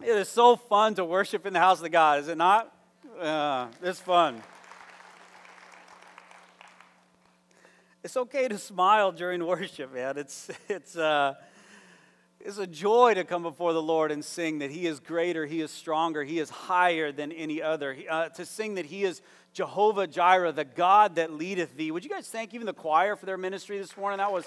It 0.00 0.10
is 0.10 0.28
so 0.28 0.54
fun 0.54 0.94
to 0.94 1.04
worship 1.04 1.44
in 1.44 1.52
the 1.52 1.58
house 1.58 1.82
of 1.82 1.90
God, 1.90 2.20
is 2.20 2.28
it 2.28 2.38
not? 2.38 2.72
Uh, 3.20 3.66
it's 3.82 3.98
fun. 3.98 4.40
It's 8.04 8.16
okay 8.16 8.46
to 8.46 8.58
smile 8.58 9.10
during 9.10 9.44
worship, 9.44 9.92
man. 9.92 10.16
It's, 10.16 10.50
it's, 10.68 10.96
uh, 10.96 11.34
it's 12.38 12.58
a 12.58 12.66
joy 12.66 13.14
to 13.14 13.24
come 13.24 13.42
before 13.42 13.72
the 13.72 13.82
Lord 13.82 14.12
and 14.12 14.24
sing 14.24 14.60
that 14.60 14.70
He 14.70 14.86
is 14.86 15.00
greater, 15.00 15.44
He 15.46 15.60
is 15.60 15.72
stronger, 15.72 16.22
He 16.22 16.38
is 16.38 16.48
higher 16.48 17.10
than 17.10 17.32
any 17.32 17.60
other. 17.60 17.96
Uh, 18.08 18.28
to 18.28 18.46
sing 18.46 18.76
that 18.76 18.86
He 18.86 19.02
is 19.02 19.20
Jehovah 19.52 20.06
Jireh, 20.06 20.52
the 20.52 20.64
God 20.64 21.16
that 21.16 21.32
leadeth 21.32 21.76
thee. 21.76 21.90
Would 21.90 22.04
you 22.04 22.10
guys 22.10 22.28
thank 22.28 22.54
even 22.54 22.66
the 22.66 22.72
choir 22.72 23.16
for 23.16 23.26
their 23.26 23.36
ministry 23.36 23.78
this 23.78 23.96
morning? 23.96 24.18
That 24.18 24.30
was. 24.30 24.46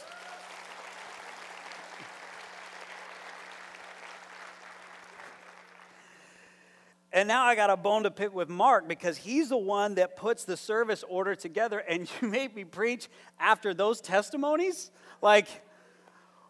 And 7.22 7.28
now 7.28 7.44
I 7.44 7.54
got 7.54 7.70
a 7.70 7.78
bone 7.78 8.02
to 8.02 8.10
pick 8.10 8.34
with 8.34 8.50
Mark 8.50 8.88
because 8.88 9.16
he's 9.16 9.50
the 9.50 9.58
one 9.58 9.94
that 9.94 10.16
puts 10.16 10.44
the 10.44 10.58
service 10.58 11.04
order 11.08 11.36
together. 11.36 11.78
And 11.78 12.10
you 12.22 12.28
made 12.28 12.56
me 12.56 12.64
preach 12.64 13.10
after 13.40 13.76
those 13.76 14.02
testimonies? 14.02 14.90
Like, 15.22 15.46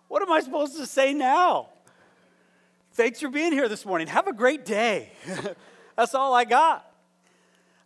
what 0.07 0.21
am 0.21 0.31
I 0.31 0.39
supposed 0.39 0.77
to 0.77 0.85
say 0.85 1.13
now? 1.13 1.71
Thanks 2.93 3.19
for 3.19 3.27
being 3.27 3.51
here 3.51 3.67
this 3.67 3.85
morning. 3.85 4.07
Have 4.07 4.27
a 4.27 4.33
great 4.33 4.63
day. 4.63 5.11
That's 5.97 6.15
all 6.15 6.33
I 6.33 6.45
got. 6.45 6.89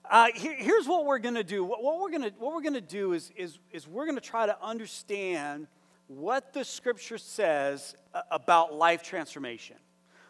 Uh, 0.07 0.27
here, 0.35 0.53
here's 0.55 0.87
what 0.87 1.07
we're 1.07 1.17
going 1.17 1.33
to 1.33 1.43
do. 1.43 1.63
What, 1.63 1.81
what 1.81 1.99
we're 1.99 2.11
going 2.11 2.29
to 2.29 2.33
what 2.37 2.53
we're 2.53 2.61
going 2.61 2.73
to 2.75 2.81
do 2.81 3.13
is, 3.13 3.31
is, 3.35 3.57
is 3.71 3.87
we're 3.87 4.05
going 4.05 4.13
to 4.13 4.21
try 4.21 4.45
to 4.45 4.63
understand 4.63 5.65
what 6.05 6.53
the 6.53 6.63
scripture 6.63 7.17
says 7.17 7.95
about 8.29 8.75
life 8.75 9.01
transformation 9.01 9.77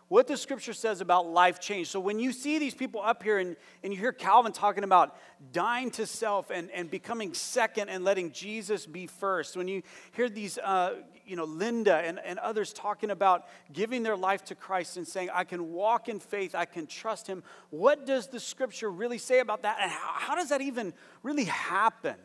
what 0.08 0.28
the 0.28 0.38
scripture 0.38 0.74
says 0.74 1.02
about 1.02 1.28
life 1.28 1.60
change. 1.60 1.88
So 1.88 2.00
when 2.00 2.20
you 2.20 2.32
see 2.32 2.60
these 2.60 2.76
people 2.76 3.02
up 3.02 3.24
here 3.24 3.40
and, 3.40 3.56
and 3.84 3.92
you 3.92 4.00
hear 4.00 4.12
Calvin 4.12 4.52
talking 4.52 4.84
about 4.84 5.18
dying 5.52 5.90
to 5.92 6.06
self 6.06 6.52
and, 6.52 6.70
and 6.72 6.92
becoming 6.92 7.34
second 7.34 7.90
and 7.90 8.04
letting 8.04 8.32
Jesus 8.32 8.86
be 8.86 9.08
first, 9.08 9.58
when 9.58 9.68
you 9.68 9.82
hear 10.12 10.30
these, 10.30 10.60
uh, 10.60 10.96
you 11.26 11.36
know, 11.36 11.46
Linda 11.46 11.96
and, 11.96 12.20
and 12.24 12.38
others 12.38 12.72
talking 12.72 13.10
about 13.10 13.48
giving 13.74 14.04
their 14.04 14.16
life 14.16 14.46
to 14.46 14.56
Christ 14.56 14.98
and 14.98 15.08
saying, 15.08 15.30
I 15.34 15.44
can 15.44 15.72
walk 15.74 16.08
in 16.08 16.20
faith, 16.20 16.54
I 16.54 16.66
can 16.66 16.86
trust 16.86 17.26
him, 17.26 17.44
what 17.72 18.06
does 18.06 18.28
the 18.28 18.40
scripture 18.40 18.92
really 18.92 19.18
say 19.18 19.40
about 19.40 19.64
that? 19.64 19.80
And 19.82 19.90
how, 19.90 20.12
how 20.14 20.36
does 20.36 20.50
that 20.50 20.62
even 20.62 20.94
really 21.24 21.46
happen? 21.46 22.16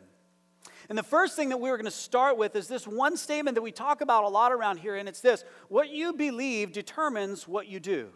And 0.91 0.97
the 0.97 1.03
first 1.03 1.37
thing 1.37 1.47
that 1.47 1.57
we 1.61 1.69
are 1.69 1.77
going 1.77 1.85
to 1.85 1.89
start 1.89 2.37
with 2.37 2.53
is 2.53 2.67
this 2.67 2.85
one 2.85 3.15
statement 3.15 3.55
that 3.55 3.61
we 3.61 3.71
talk 3.71 4.01
about 4.01 4.25
a 4.25 4.27
lot 4.27 4.51
around 4.51 4.79
here, 4.79 4.97
and 4.97 5.07
it's 5.07 5.21
this 5.21 5.45
what 5.69 5.89
you 5.89 6.11
believe 6.11 6.73
determines 6.73 7.47
what 7.47 7.69
you 7.69 7.79
do. 7.79 8.09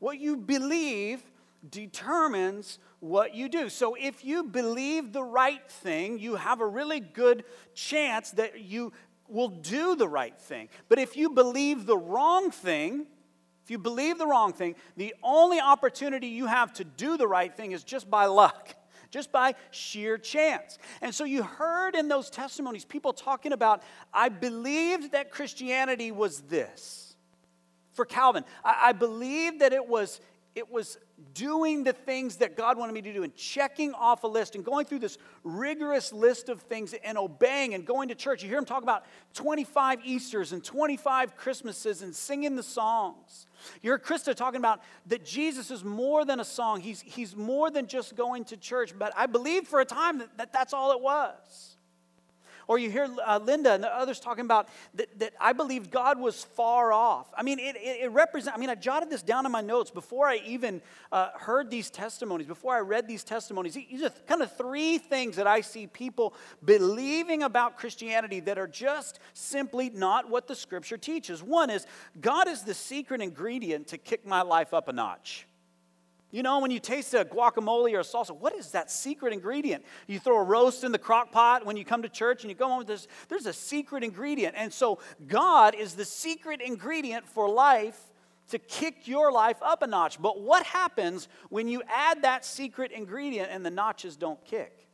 What 0.00 0.18
you 0.18 0.36
believe 0.36 1.22
determines 1.70 2.80
what 2.98 3.36
you 3.36 3.48
do. 3.48 3.68
So 3.68 3.94
if 3.94 4.24
you 4.24 4.42
believe 4.42 5.12
the 5.12 5.22
right 5.22 5.62
thing, 5.70 6.18
you 6.18 6.34
have 6.34 6.60
a 6.60 6.66
really 6.66 6.98
good 6.98 7.44
chance 7.74 8.32
that 8.32 8.62
you 8.62 8.92
will 9.28 9.46
do 9.46 9.94
the 9.94 10.08
right 10.08 10.36
thing. 10.36 10.68
But 10.88 10.98
if 10.98 11.16
you 11.16 11.30
believe 11.30 11.86
the 11.86 11.96
wrong 11.96 12.50
thing, 12.50 13.06
if 13.62 13.70
you 13.70 13.78
believe 13.78 14.18
the 14.18 14.26
wrong 14.26 14.52
thing, 14.52 14.74
the 14.96 15.14
only 15.22 15.60
opportunity 15.60 16.26
you 16.26 16.46
have 16.46 16.72
to 16.72 16.82
do 16.82 17.16
the 17.16 17.28
right 17.28 17.56
thing 17.56 17.70
is 17.70 17.84
just 17.84 18.10
by 18.10 18.26
luck 18.26 18.74
just 19.12 19.30
by 19.30 19.54
sheer 19.70 20.18
chance. 20.18 20.78
And 21.00 21.14
so 21.14 21.22
you 21.22 21.44
heard 21.44 21.94
in 21.94 22.08
those 22.08 22.30
testimonies 22.30 22.84
people 22.84 23.12
talking 23.12 23.52
about, 23.52 23.84
I 24.12 24.30
believed 24.30 25.12
that 25.12 25.30
Christianity 25.30 26.10
was 26.10 26.40
this. 26.40 27.14
For 27.92 28.04
Calvin, 28.06 28.44
I, 28.64 28.86
I 28.86 28.92
believed 28.92 29.60
that 29.60 29.72
it 29.72 29.86
was, 29.86 30.20
it 30.54 30.68
was 30.70 30.98
doing 31.34 31.84
the 31.84 31.92
things 31.92 32.36
that 32.36 32.56
God 32.56 32.76
wanted 32.78 32.92
me 32.92 33.02
to 33.02 33.12
do 33.12 33.22
and 33.22 33.34
checking 33.34 33.94
off 33.94 34.24
a 34.24 34.26
list 34.26 34.54
and 34.54 34.64
going 34.64 34.86
through 34.86 35.00
this 35.00 35.18
rigorous 35.44 36.12
list 36.12 36.48
of 36.48 36.62
things 36.62 36.94
and 37.04 37.18
obeying 37.18 37.74
and 37.74 37.84
going 37.84 38.08
to 38.08 38.14
church. 38.14 38.42
You 38.42 38.48
hear 38.48 38.58
him 38.58 38.64
talk 38.64 38.82
about 38.82 39.04
25 39.34 40.00
Easters 40.04 40.52
and 40.52 40.62
25 40.62 41.36
Christmases 41.36 42.02
and 42.02 42.14
singing 42.14 42.56
the 42.56 42.62
songs. 42.62 43.46
You 43.82 43.90
hear 43.90 43.98
Krista 43.98 44.34
talking 44.34 44.58
about 44.58 44.80
that 45.06 45.24
Jesus 45.24 45.70
is 45.70 45.84
more 45.84 46.24
than 46.24 46.40
a 46.40 46.44
song, 46.44 46.80
he's, 46.80 47.00
he's 47.00 47.36
more 47.36 47.70
than 47.70 47.86
just 47.86 48.16
going 48.16 48.44
to 48.46 48.56
church. 48.56 48.92
But 48.98 49.12
I 49.16 49.26
believe 49.26 49.66
for 49.68 49.80
a 49.80 49.84
time 49.84 50.18
that, 50.18 50.36
that 50.38 50.52
that's 50.52 50.72
all 50.72 50.92
it 50.92 51.00
was. 51.00 51.71
Or 52.72 52.78
you 52.78 52.90
hear 52.90 53.06
uh, 53.26 53.38
Linda 53.38 53.74
and 53.74 53.84
the 53.84 53.94
others 53.94 54.18
talking 54.18 54.46
about 54.46 54.66
that, 54.94 55.18
that 55.18 55.34
I 55.38 55.52
believed 55.52 55.90
God 55.90 56.18
was 56.18 56.42
far 56.42 56.90
off. 56.90 57.30
I 57.36 57.42
mean, 57.42 57.58
it, 57.58 57.76
it, 57.76 58.04
it 58.04 58.10
represents, 58.12 58.56
I 58.56 58.58
mean, 58.58 58.70
I 58.70 58.76
jotted 58.76 59.10
this 59.10 59.22
down 59.22 59.44
in 59.44 59.52
my 59.52 59.60
notes 59.60 59.90
before 59.90 60.26
I 60.26 60.36
even 60.46 60.80
uh, 61.12 61.32
heard 61.34 61.70
these 61.70 61.90
testimonies, 61.90 62.46
before 62.46 62.74
I 62.74 62.78
read 62.78 63.06
these 63.06 63.24
testimonies. 63.24 63.74
These 63.74 64.02
are 64.02 64.08
kind 64.26 64.40
of 64.40 64.56
three 64.56 64.96
things 64.96 65.36
that 65.36 65.46
I 65.46 65.60
see 65.60 65.86
people 65.86 66.32
believing 66.64 67.42
about 67.42 67.76
Christianity 67.76 68.40
that 68.40 68.56
are 68.56 68.66
just 68.66 69.20
simply 69.34 69.90
not 69.90 70.30
what 70.30 70.48
the 70.48 70.54
scripture 70.54 70.96
teaches. 70.96 71.42
One 71.42 71.68
is 71.68 71.86
God 72.22 72.48
is 72.48 72.62
the 72.62 72.72
secret 72.72 73.20
ingredient 73.20 73.88
to 73.88 73.98
kick 73.98 74.24
my 74.26 74.40
life 74.40 74.72
up 74.72 74.88
a 74.88 74.94
notch. 74.94 75.46
You 76.32 76.42
know, 76.42 76.60
when 76.60 76.70
you 76.70 76.80
taste 76.80 77.12
a 77.12 77.26
guacamole 77.26 77.92
or 77.92 78.00
a 78.00 78.02
salsa, 78.02 78.34
what 78.34 78.54
is 78.54 78.70
that 78.70 78.90
secret 78.90 79.34
ingredient? 79.34 79.84
You 80.06 80.18
throw 80.18 80.38
a 80.38 80.42
roast 80.42 80.82
in 80.82 80.90
the 80.90 80.98
crock 80.98 81.30
pot 81.30 81.66
when 81.66 81.76
you 81.76 81.84
come 81.84 82.02
to 82.02 82.08
church 82.08 82.42
and 82.42 82.50
you 82.50 82.56
go 82.56 82.68
home 82.68 82.78
with 82.78 82.86
this, 82.86 83.06
there's 83.28 83.44
a 83.44 83.52
secret 83.52 84.02
ingredient. 84.02 84.54
And 84.56 84.72
so, 84.72 84.98
God 85.26 85.74
is 85.74 85.94
the 85.94 86.06
secret 86.06 86.62
ingredient 86.62 87.28
for 87.28 87.50
life 87.50 88.00
to 88.48 88.58
kick 88.58 89.06
your 89.06 89.30
life 89.30 89.58
up 89.60 89.82
a 89.82 89.86
notch. 89.86 90.20
But 90.20 90.40
what 90.40 90.64
happens 90.64 91.28
when 91.50 91.68
you 91.68 91.82
add 91.86 92.22
that 92.22 92.46
secret 92.46 92.92
ingredient 92.92 93.50
and 93.52 93.64
the 93.64 93.70
notches 93.70 94.16
don't 94.16 94.42
kick? 94.42 94.88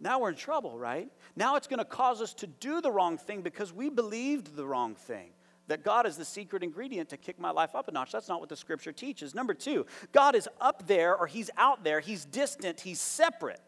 Now 0.00 0.18
we're 0.18 0.30
in 0.30 0.36
trouble, 0.36 0.76
right? 0.76 1.08
Now 1.36 1.54
it's 1.54 1.68
going 1.68 1.78
to 1.78 1.84
cause 1.84 2.20
us 2.20 2.34
to 2.34 2.48
do 2.48 2.80
the 2.80 2.90
wrong 2.90 3.16
thing 3.16 3.42
because 3.42 3.72
we 3.72 3.90
believed 3.90 4.56
the 4.56 4.66
wrong 4.66 4.96
thing 4.96 5.30
that 5.70 5.84
God 5.84 6.04
is 6.04 6.16
the 6.16 6.24
secret 6.24 6.64
ingredient 6.64 7.08
to 7.10 7.16
kick 7.16 7.38
my 7.38 7.50
life 7.50 7.76
up 7.76 7.86
a 7.86 7.92
notch. 7.92 8.10
That's 8.10 8.28
not 8.28 8.40
what 8.40 8.48
the 8.48 8.56
scripture 8.56 8.90
teaches. 8.90 9.36
Number 9.36 9.54
two, 9.54 9.86
God 10.10 10.34
is 10.34 10.48
up 10.60 10.88
there 10.88 11.16
or 11.16 11.28
he's 11.28 11.48
out 11.56 11.84
there, 11.84 12.00
he's 12.00 12.24
distant, 12.24 12.80
he's 12.80 13.00
separate. 13.00 13.60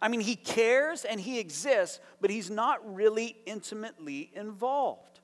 I 0.00 0.06
mean, 0.06 0.20
he 0.20 0.36
cares 0.36 1.04
and 1.04 1.20
he 1.20 1.40
exists, 1.40 1.98
but 2.20 2.30
he's 2.30 2.48
not 2.48 2.94
really 2.94 3.36
intimately 3.44 4.30
involved. 4.34 5.18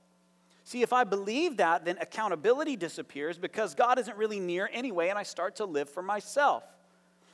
See, 0.64 0.82
if 0.82 0.92
I 0.92 1.04
believe 1.04 1.58
that, 1.58 1.84
then 1.84 1.98
accountability 2.00 2.74
disappears 2.74 3.38
because 3.38 3.76
God 3.76 4.00
isn't 4.00 4.16
really 4.16 4.40
near 4.40 4.68
anyway, 4.72 5.10
and 5.10 5.18
I 5.18 5.22
start 5.22 5.54
to 5.56 5.66
live 5.66 5.88
for 5.88 6.02
myself. 6.02 6.64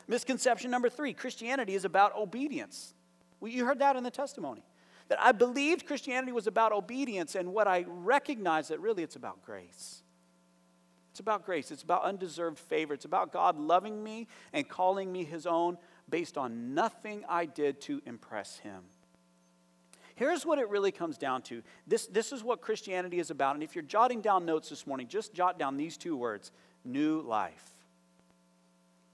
Misconception 0.09 0.71
number 0.71 0.91
three 0.91 1.15
Christianity 1.15 1.75
is 1.75 1.87
about 1.87 2.15
obedience. 2.17 2.93
Well, 3.41 3.51
you 3.51 3.65
heard 3.65 3.79
that 3.79 3.97
in 3.97 4.05
the 4.05 4.11
testimony 4.11 4.63
that 5.11 5.21
I 5.21 5.33
believed 5.33 5.87
Christianity 5.87 6.31
was 6.31 6.47
about 6.47 6.71
obedience, 6.73 7.35
and 7.35 7.53
what 7.53 7.67
I 7.67 7.85
recognize 7.89 8.69
that 8.69 8.81
really 8.81 9.03
it's 9.03 9.17
about 9.17 9.45
grace. 9.45 10.03
It's 11.11 11.19
about 11.19 11.45
grace. 11.45 11.73
It's 11.73 11.83
about 11.83 12.05
undeserved 12.05 12.61
favor. 12.61 12.95
It's 12.95 13.05
about 13.05 13.33
God 13.33 13.59
loving 13.59 14.05
me 14.05 14.29
and 14.53 14.69
calling 14.69 15.13
me 15.13 15.25
his 15.25 15.47
own 15.47 15.79
based 16.09 16.39
on 16.39 16.75
nothing 16.75 17.25
I 17.29 17.47
did 17.47 17.81
to 17.83 18.01
impress 18.07 18.59
him. 18.59 18.85
Here's 20.15 20.47
what 20.47 20.61
it 20.61 20.69
really 20.69 20.93
comes 20.93 21.19
down 21.19 21.43
to. 21.43 21.63
This, 21.89 22.07
this 22.07 22.31
is 22.31 22.45
what 22.45 22.61
Christianity 22.61 23.19
is 23.19 23.31
about. 23.31 23.57
And 23.57 23.65
if 23.65 23.75
you're 23.75 23.83
jotting 23.83 24.21
down 24.21 24.47
notes 24.47 24.69
this 24.69 24.87
morning, 24.87 25.09
just 25.09 25.35
jot 25.35 25.59
down 25.59 25.77
these 25.77 25.97
two 25.97 26.17
words 26.17 26.53
new 26.85 27.21
life 27.21 27.70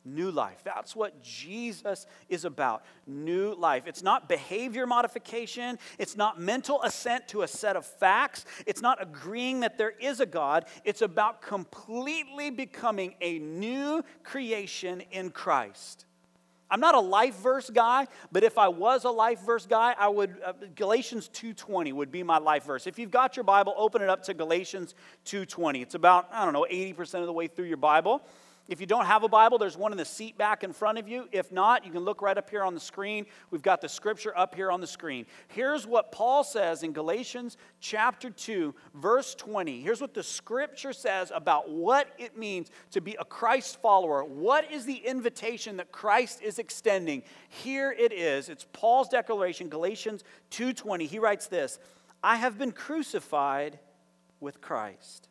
new 0.07 0.31
life. 0.31 0.63
That's 0.65 0.95
what 0.95 1.23
Jesus 1.23 2.07
is 2.29 2.45
about 2.45 2.85
new 3.07 3.55
life. 3.55 3.87
It's 3.87 4.03
not 4.03 4.29
behavior 4.29 4.87
modification, 4.87 5.79
it's 5.99 6.17
not 6.17 6.41
mental 6.41 6.83
assent 6.83 7.29
to 7.29 7.43
a 7.43 7.49
set 7.49 7.77
of 7.77 7.85
facts, 7.85 8.45
it's 8.67 8.81
not 8.81 9.03
agreeing 9.03 9.61
that 9.61 9.79
there 9.79 9.93
is 10.01 10.21
a 10.21 10.27
God. 10.27 10.67
It's 10.85 11.03
about 11.03 11.43
completely 11.43 12.51
becoming 12.51 13.15
a 13.21 13.39
new 13.39 14.03
creation 14.23 15.03
in 15.11 15.31
Christ. 15.31 16.07
I'm 16.71 16.81
not 16.81 16.95
a 16.95 17.01
life 17.01 17.37
verse 17.37 17.71
guy, 17.71 18.09
but 18.33 18.43
if 18.43 18.59
I 18.59 18.69
was 18.69 19.05
a 19.05 19.11
life 19.11 19.41
verse 19.41 19.67
guy, 19.67 19.95
I 19.97 20.09
would 20.09 20.37
uh, 20.45 20.53
Galatians 20.75 21.31
2:20 21.33 21.93
would 21.93 22.11
be 22.11 22.23
my 22.23 22.39
life 22.39 22.65
verse. 22.65 22.87
If 22.87 22.99
you've 22.99 23.11
got 23.11 23.37
your 23.37 23.45
Bible, 23.45 23.73
open 23.77 24.03
it 24.03 24.09
up 24.09 24.25
to 24.25 24.35
Galatians 24.35 24.95
2:20. 25.27 25.83
It's 25.83 25.95
about 25.95 26.29
I 26.33 26.45
don't 26.45 26.53
know 26.53 26.67
80% 26.69 27.21
of 27.21 27.27
the 27.27 27.33
way 27.33 27.47
through 27.47 27.67
your 27.67 27.77
Bible. 27.77 28.23
If 28.69 28.81
you 28.81 28.87
don't 28.87 29.07
have 29.07 29.23
a 29.23 29.29
Bible, 29.29 29.59
there's 29.59 29.77
one 29.77 29.93
in 29.93 29.99
the 29.99 30.05
seat 30.05 30.37
back 30.37 30.65
in 30.65 30.73
front 30.73 30.99
of 30.99 31.09
you. 31.09 31.29
If 31.31 31.53
not, 31.53 31.87
you 31.87 31.93
can 31.93 32.05
look 32.05 32.21
right 32.21 32.37
up 32.37 32.51
here 32.51 32.65
on 32.65 32.75
the 32.75 32.81
screen. 32.81 33.27
We've 33.53 33.63
got 33.63 33.81
the 33.81 33.89
scripture 33.89 34.37
up 34.37 34.57
here 34.57 34.73
on 34.73 34.81
the 34.81 34.89
screen. 34.89 35.27
Here's 35.49 35.87
what 35.87 36.11
Paul 36.11 36.43
says 36.43 36.83
in 36.83 36.93
Galatians 36.93 37.57
chapter 37.79 38.29
2, 38.29 38.75
verse 38.95 39.37
20. 39.37 39.81
Here's 39.81 40.01
what 40.01 40.15
the 40.15 40.23
scripture 40.23 40.93
says 40.93 41.31
about 41.33 41.71
what 41.71 42.09
it 42.19 42.37
means 42.37 42.71
to 42.91 43.01
be 43.01 43.17
a 43.21 43.25
Christ 43.25 43.81
follower. 43.81 44.25
What 44.25 44.71
is 44.73 44.85
the 44.85 44.97
invitation 44.97 45.77
that 45.77 45.93
Christ 45.93 46.43
is 46.43 46.59
extending? 46.59 47.23
Here 47.49 47.93
it 47.93 48.13
is. 48.13 48.49
It's 48.49 48.67
Paul's 48.73 49.09
declaration, 49.09 49.69
Galatians 49.69 50.25
2:20. 50.51 51.07
He 51.07 51.21
writes 51.21 51.47
this, 51.47 51.79
"I 52.21 52.35
have 52.37 52.59
been 52.59 52.73
crucified 52.73 53.79
with 54.41 54.61
Christ." 54.61 55.29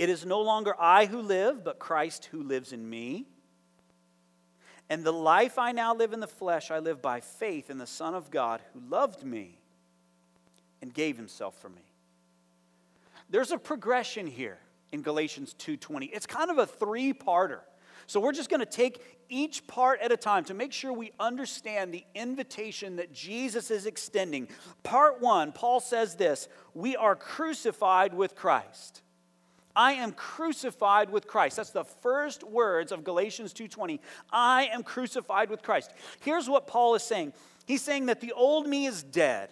It 0.00 0.08
is 0.08 0.24
no 0.24 0.40
longer 0.40 0.74
I 0.80 1.04
who 1.04 1.20
live, 1.20 1.62
but 1.62 1.78
Christ 1.78 2.30
who 2.32 2.42
lives 2.42 2.72
in 2.72 2.88
me. 2.88 3.26
And 4.88 5.04
the 5.04 5.12
life 5.12 5.58
I 5.58 5.72
now 5.72 5.94
live 5.94 6.14
in 6.14 6.20
the 6.20 6.26
flesh, 6.26 6.70
I 6.70 6.78
live 6.78 7.02
by 7.02 7.20
faith 7.20 7.68
in 7.68 7.76
the 7.76 7.86
Son 7.86 8.14
of 8.14 8.30
God 8.30 8.62
who 8.72 8.80
loved 8.88 9.24
me 9.24 9.60
and 10.80 10.94
gave 10.94 11.18
himself 11.18 11.60
for 11.60 11.68
me. 11.68 11.82
There's 13.28 13.50
a 13.50 13.58
progression 13.58 14.26
here 14.26 14.58
in 14.90 15.02
Galatians 15.02 15.54
2:20. 15.58 16.08
It's 16.14 16.24
kind 16.24 16.50
of 16.50 16.56
a 16.56 16.64
three-parter. 16.64 17.60
So 18.06 18.20
we're 18.20 18.32
just 18.32 18.48
going 18.48 18.60
to 18.60 18.66
take 18.66 19.02
each 19.28 19.66
part 19.66 20.00
at 20.00 20.12
a 20.12 20.16
time 20.16 20.44
to 20.46 20.54
make 20.54 20.72
sure 20.72 20.94
we 20.94 21.12
understand 21.20 21.92
the 21.92 22.06
invitation 22.14 22.96
that 22.96 23.12
Jesus 23.12 23.70
is 23.70 23.84
extending. 23.84 24.48
Part 24.82 25.20
1, 25.20 25.52
Paul 25.52 25.78
says 25.78 26.14
this, 26.14 26.48
we 26.72 26.96
are 26.96 27.14
crucified 27.14 28.14
with 28.14 28.34
Christ. 28.34 29.02
I 29.74 29.92
am 29.92 30.12
crucified 30.12 31.10
with 31.10 31.26
Christ. 31.26 31.56
That's 31.56 31.70
the 31.70 31.84
first 31.84 32.42
words 32.42 32.92
of 32.92 33.04
Galatians 33.04 33.52
2:20. 33.52 34.00
I 34.30 34.66
am 34.72 34.82
crucified 34.82 35.50
with 35.50 35.62
Christ. 35.62 35.92
Here's 36.20 36.48
what 36.48 36.66
Paul 36.66 36.94
is 36.94 37.02
saying. 37.02 37.32
He's 37.66 37.82
saying 37.82 38.06
that 38.06 38.20
the 38.20 38.32
old 38.32 38.66
me 38.66 38.86
is 38.86 39.02
dead. 39.02 39.50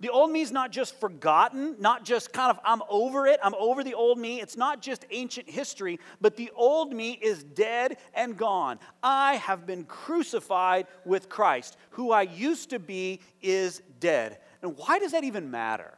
The 0.00 0.10
old 0.10 0.30
me 0.30 0.42
is 0.42 0.52
not 0.52 0.72
just 0.72 0.98
forgotten, 1.00 1.76
not 1.78 2.04
just 2.04 2.32
kind 2.32 2.50
of, 2.50 2.60
I'm 2.64 2.82
over 2.88 3.26
it, 3.26 3.40
I'm 3.42 3.54
over 3.54 3.82
the 3.82 3.94
old 3.94 4.18
me. 4.18 4.40
It's 4.40 4.56
not 4.56 4.82
just 4.82 5.06
ancient 5.10 5.48
history, 5.48 5.98
but 6.20 6.36
the 6.36 6.50
old 6.54 6.92
me 6.92 7.12
is 7.12 7.42
dead 7.42 7.96
and 8.12 8.36
gone. 8.36 8.78
I 9.02 9.36
have 9.36 9.66
been 9.66 9.84
crucified 9.84 10.86
with 11.06 11.30
Christ. 11.30 11.78
Who 11.90 12.12
I 12.12 12.22
used 12.22 12.70
to 12.70 12.78
be 12.78 13.20
is 13.40 13.80
dead. 13.98 14.38
And 14.60 14.76
why 14.76 14.98
does 14.98 15.12
that 15.12 15.24
even 15.24 15.50
matter? 15.50 15.96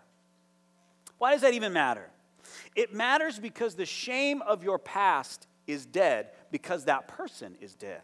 Why 1.18 1.32
does 1.32 1.40
that 1.40 1.54
even 1.54 1.72
matter? 1.72 2.08
It 2.74 2.94
matters 2.94 3.38
because 3.38 3.74
the 3.74 3.86
shame 3.86 4.42
of 4.42 4.62
your 4.64 4.78
past 4.78 5.46
is 5.66 5.86
dead 5.86 6.30
because 6.50 6.86
that 6.86 7.08
person 7.08 7.56
is 7.60 7.74
dead. 7.74 8.02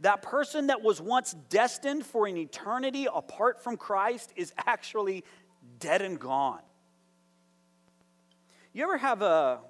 That 0.00 0.22
person 0.22 0.66
that 0.66 0.82
was 0.82 1.00
once 1.00 1.32
destined 1.48 2.04
for 2.04 2.26
an 2.26 2.36
eternity 2.36 3.06
apart 3.12 3.62
from 3.62 3.76
Christ 3.76 4.32
is 4.36 4.52
actually 4.66 5.24
dead 5.78 6.02
and 6.02 6.18
gone. 6.18 6.60
You 8.72 8.82
ever 8.84 8.98
have 8.98 9.22
a, 9.22 9.60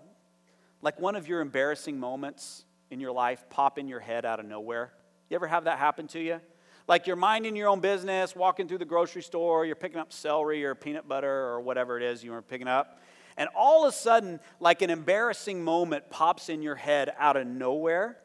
like 0.81 1.01
one 1.01 1.17
of 1.17 1.29
your 1.29 1.41
embarrassing 1.41 1.99
moments 1.99 2.65
in 2.91 3.01
your 3.01 3.13
life 3.13 3.45
pop 3.51 3.79
in 3.79 3.89
your 3.89 4.01
head 4.01 4.25
out 4.25 4.41
of 4.41 4.47
nowhere? 4.47 4.93
You 5.29 5.35
ever 5.35 5.47
have 5.47 5.65
that 5.65 5.79
happen 5.79 6.07
to 6.09 6.21
you? 6.21 6.41
Like 6.89 7.07
you're 7.07 7.17
minding 7.17 7.57
your 7.57 7.69
own 7.69 7.81
business, 7.81 8.35
walking 8.35 8.69
through 8.69 8.79
the 8.79 8.85
grocery 8.85 9.23
store, 9.23 9.65
you're 9.65 9.77
picking 9.77 9.99
up 9.99 10.13
celery 10.13 10.65
or 10.65 10.75
peanut 10.75 11.09
butter 11.09 11.47
or 11.47 11.61
whatever 11.61 11.97
it 11.97 12.03
is 12.03 12.25
you 12.25 12.33
were 12.33 12.43
picking 12.43 12.69
up, 12.69 13.01
and 13.37 13.49
all 13.57 13.87
of 13.87 13.93
a 13.93 13.97
sudden, 13.97 14.41
like 14.61 14.83
an 14.83 14.91
embarrassing 14.91 15.63
moment 15.63 16.11
pops 16.11 16.49
in 16.49 16.63
your 16.63 16.75
head 16.75 17.13
out 17.19 17.37
of 17.37 17.47
nowhere. 17.47 18.19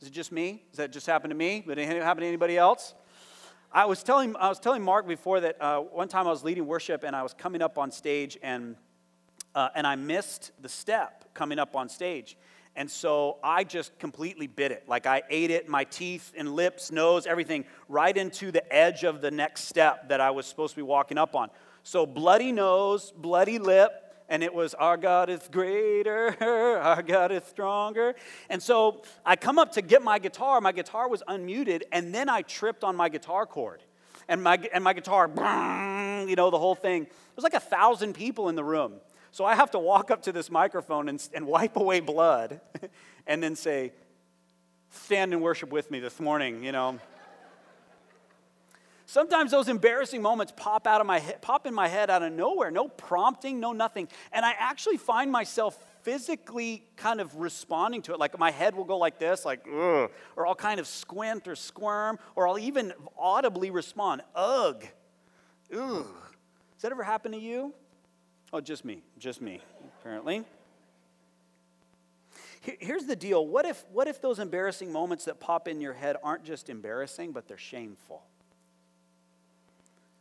Is 0.00 0.08
it 0.08 0.12
just 0.12 0.32
me? 0.32 0.62
Does 0.70 0.78
that 0.78 0.92
just 0.92 1.06
happen 1.06 1.30
to 1.30 1.36
me? 1.36 1.62
Did 1.66 1.78
it 1.78 2.02
happen 2.02 2.22
to 2.22 2.26
anybody 2.26 2.56
else? 2.56 2.94
I 3.72 3.84
was 3.84 4.02
telling, 4.02 4.34
I 4.36 4.48
was 4.48 4.58
telling 4.58 4.82
Mark 4.82 5.06
before 5.06 5.40
that 5.40 5.60
uh, 5.62 5.80
one 5.80 6.08
time 6.08 6.26
I 6.26 6.30
was 6.30 6.42
leading 6.42 6.66
worship 6.66 7.04
and 7.04 7.14
I 7.14 7.22
was 7.22 7.34
coming 7.34 7.62
up 7.62 7.78
on 7.78 7.92
stage 7.92 8.36
and, 8.42 8.76
uh, 9.54 9.68
and 9.76 9.86
I 9.86 9.94
missed 9.94 10.50
the 10.60 10.68
step 10.68 11.32
coming 11.34 11.58
up 11.58 11.76
on 11.76 11.88
stage. 11.88 12.36
And 12.74 12.90
so 12.90 13.38
I 13.44 13.64
just 13.64 13.96
completely 13.98 14.46
bit 14.46 14.72
it. 14.72 14.84
Like 14.88 15.06
I 15.06 15.22
ate 15.28 15.50
it, 15.50 15.68
my 15.68 15.84
teeth 15.84 16.32
and 16.36 16.52
lips, 16.54 16.90
nose, 16.90 17.26
everything, 17.26 17.64
right 17.88 18.16
into 18.16 18.50
the 18.50 18.72
edge 18.74 19.04
of 19.04 19.20
the 19.20 19.30
next 19.30 19.68
step 19.68 20.08
that 20.08 20.20
I 20.20 20.30
was 20.30 20.46
supposed 20.46 20.74
to 20.74 20.76
be 20.76 20.82
walking 20.82 21.18
up 21.18 21.36
on. 21.36 21.50
So 21.82 22.06
bloody 22.06 22.52
nose, 22.52 23.12
bloody 23.16 23.58
lip, 23.58 23.92
and 24.28 24.42
it 24.42 24.54
was, 24.54 24.74
Our 24.74 24.96
God 24.96 25.28
is 25.28 25.48
greater, 25.50 26.36
our 26.82 27.02
God 27.02 27.32
is 27.32 27.44
stronger. 27.44 28.14
And 28.48 28.62
so 28.62 29.02
I 29.26 29.36
come 29.36 29.58
up 29.58 29.72
to 29.72 29.82
get 29.82 30.02
my 30.02 30.18
guitar, 30.18 30.60
my 30.60 30.72
guitar 30.72 31.08
was 31.08 31.22
unmuted, 31.28 31.82
and 31.92 32.14
then 32.14 32.28
I 32.28 32.42
tripped 32.42 32.84
on 32.84 32.96
my 32.96 33.08
guitar 33.08 33.44
cord. 33.44 33.82
And 34.28 34.44
my, 34.44 34.60
and 34.72 34.84
my 34.84 34.92
guitar, 34.92 35.28
you 36.28 36.36
know, 36.36 36.50
the 36.50 36.58
whole 36.58 36.76
thing. 36.76 37.08
There's 37.34 37.42
like 37.42 37.54
a 37.54 37.58
thousand 37.58 38.12
people 38.12 38.48
in 38.48 38.54
the 38.54 38.62
room. 38.62 39.00
So 39.32 39.44
I 39.44 39.56
have 39.56 39.72
to 39.72 39.78
walk 39.78 40.12
up 40.12 40.22
to 40.22 40.32
this 40.32 40.50
microphone 40.50 41.08
and, 41.08 41.28
and 41.34 41.46
wipe 41.46 41.76
away 41.76 41.98
blood 41.98 42.60
and 43.26 43.42
then 43.42 43.56
say, 43.56 43.92
Stand 44.92 45.32
and 45.32 45.40
worship 45.40 45.70
with 45.70 45.88
me 45.90 46.00
this 46.00 46.18
morning, 46.18 46.64
you 46.64 46.72
know. 46.72 46.98
Sometimes 49.10 49.50
those 49.50 49.68
embarrassing 49.68 50.22
moments 50.22 50.52
pop 50.56 50.86
out 50.86 51.00
of 51.00 51.06
my 51.08 51.18
head, 51.18 51.42
pop 51.42 51.66
in 51.66 51.74
my 51.74 51.88
head 51.88 52.10
out 52.10 52.22
of 52.22 52.32
nowhere, 52.32 52.70
no 52.70 52.86
prompting, 52.86 53.58
no 53.58 53.72
nothing. 53.72 54.06
And 54.30 54.46
I 54.46 54.54
actually 54.56 54.98
find 54.98 55.32
myself 55.32 55.84
physically 56.02 56.84
kind 56.94 57.20
of 57.20 57.34
responding 57.34 58.02
to 58.02 58.12
it. 58.12 58.20
Like 58.20 58.38
my 58.38 58.52
head 58.52 58.76
will 58.76 58.84
go 58.84 58.98
like 58.98 59.18
this, 59.18 59.44
like, 59.44 59.66
ugh, 59.66 60.12
or 60.36 60.46
I'll 60.46 60.54
kind 60.54 60.78
of 60.78 60.86
squint 60.86 61.48
or 61.48 61.56
squirm, 61.56 62.20
or 62.36 62.46
I'll 62.46 62.60
even 62.60 62.92
audibly 63.18 63.72
respond, 63.72 64.22
ugh, 64.36 64.86
ugh. 65.76 66.06
Has 66.74 66.82
that 66.82 66.92
ever 66.92 67.02
happened 67.02 67.34
to 67.34 67.40
you? 67.40 67.74
Oh, 68.52 68.60
just 68.60 68.84
me, 68.84 69.02
just 69.18 69.42
me, 69.42 69.60
apparently. 69.98 70.44
Here's 72.60 73.06
the 73.06 73.16
deal 73.16 73.44
what 73.44 73.64
if, 73.64 73.84
what 73.90 74.06
if 74.06 74.22
those 74.22 74.38
embarrassing 74.38 74.92
moments 74.92 75.24
that 75.24 75.40
pop 75.40 75.66
in 75.66 75.80
your 75.80 75.94
head 75.94 76.14
aren't 76.22 76.44
just 76.44 76.68
embarrassing, 76.70 77.32
but 77.32 77.48
they're 77.48 77.58
shameful? 77.58 78.22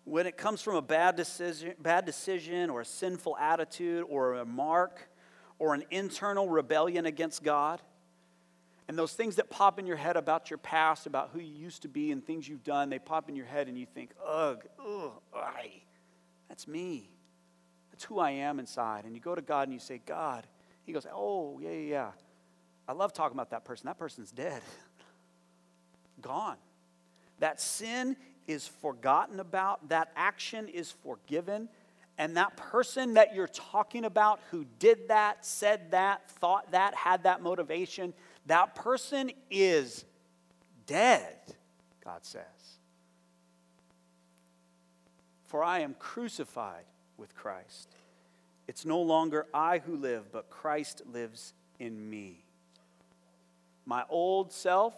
When 0.10 0.26
it 0.26 0.38
comes 0.38 0.62
from 0.62 0.76
a 0.76 0.82
bad 0.82 1.16
decision, 1.16 1.76
bad 1.80 2.06
decision 2.06 2.70
or 2.70 2.82
a 2.82 2.86
sinful 2.86 3.38
attitude 3.38 4.04
or 4.10 4.36
a 4.36 4.46
mark 4.46 5.08
or 5.60 5.74
an 5.74 5.84
internal 5.92 6.50
rebellion 6.50 7.06
against 7.06 7.44
God, 7.44 7.82
and 8.88 8.98
those 8.98 9.14
things 9.14 9.36
that 9.36 9.52
pop 9.52 9.78
in 9.78 9.86
your 9.86 9.98
head 9.98 10.18
about 10.18 10.50
your 10.50 10.58
past, 10.58 11.06
about 11.06 11.30
who 11.32 11.40
you 11.40 11.54
used 11.54 11.84
to 11.84 11.88
be 11.88 12.12
and 12.12 12.26
things 12.26 12.50
you've 12.50 12.64
done, 12.64 12.90
they 12.90 12.98
pop 12.98 13.30
in 13.30 13.36
your 13.36 13.46
head 13.46 13.68
and 13.68 13.78
you 13.78 13.86
think, 13.86 14.10
ugh, 14.28 14.66
ugh, 14.84 15.12
ay, 15.36 15.84
that's 16.48 16.68
me. 16.68 17.12
That's 17.92 18.04
who 18.04 18.18
I 18.18 18.32
am 18.32 18.58
inside. 18.58 19.06
And 19.06 19.14
you 19.14 19.22
go 19.22 19.36
to 19.36 19.44
God 19.44 19.68
and 19.68 19.74
you 19.74 19.80
say, 19.80 20.02
God, 20.04 20.48
He 20.86 20.92
goes, 20.92 21.06
oh, 21.14 21.60
yeah, 21.62 21.70
yeah, 21.70 21.90
yeah. 21.90 22.12
I 22.88 22.94
love 22.94 23.14
talking 23.14 23.36
about 23.36 23.52
that 23.52 23.64
person. 23.64 23.86
That 23.86 24.00
person's 24.00 24.32
dead. 24.32 24.62
Gone. 26.22 26.58
That 27.38 27.62
sin 27.62 28.18
is 28.50 28.68
forgotten 28.68 29.40
about, 29.40 29.90
that 29.90 30.12
action 30.16 30.68
is 30.68 30.92
forgiven, 30.92 31.70
and 32.18 32.36
that 32.36 32.58
person 32.58 33.14
that 33.14 33.36
you're 33.36 33.48
talking 33.48 34.06
about 34.06 34.40
who 34.50 34.66
did 34.80 35.08
that, 35.10 35.46
said 35.46 35.92
that, 35.92 36.30
thought 36.32 36.72
that, 36.72 36.96
had 36.96 37.24
that 37.24 37.44
motivation, 37.44 38.12
that 38.48 38.74
person 38.74 39.32
is 39.52 40.04
dead, 40.88 41.36
God 42.04 42.26
says. 42.26 42.44
For 45.46 45.64
I 45.64 45.80
am 45.80 45.94
crucified 46.00 46.86
with 47.18 47.36
Christ. 47.36 47.90
It's 48.68 48.84
no 48.84 49.00
longer 49.00 49.46
I 49.54 49.78
who 49.78 49.96
live, 49.96 50.32
but 50.32 50.50
Christ 50.50 51.04
lives 51.12 51.54
in 51.80 52.10
me. 52.10 52.44
My 53.86 54.04
old 54.10 54.52
self 54.52 54.96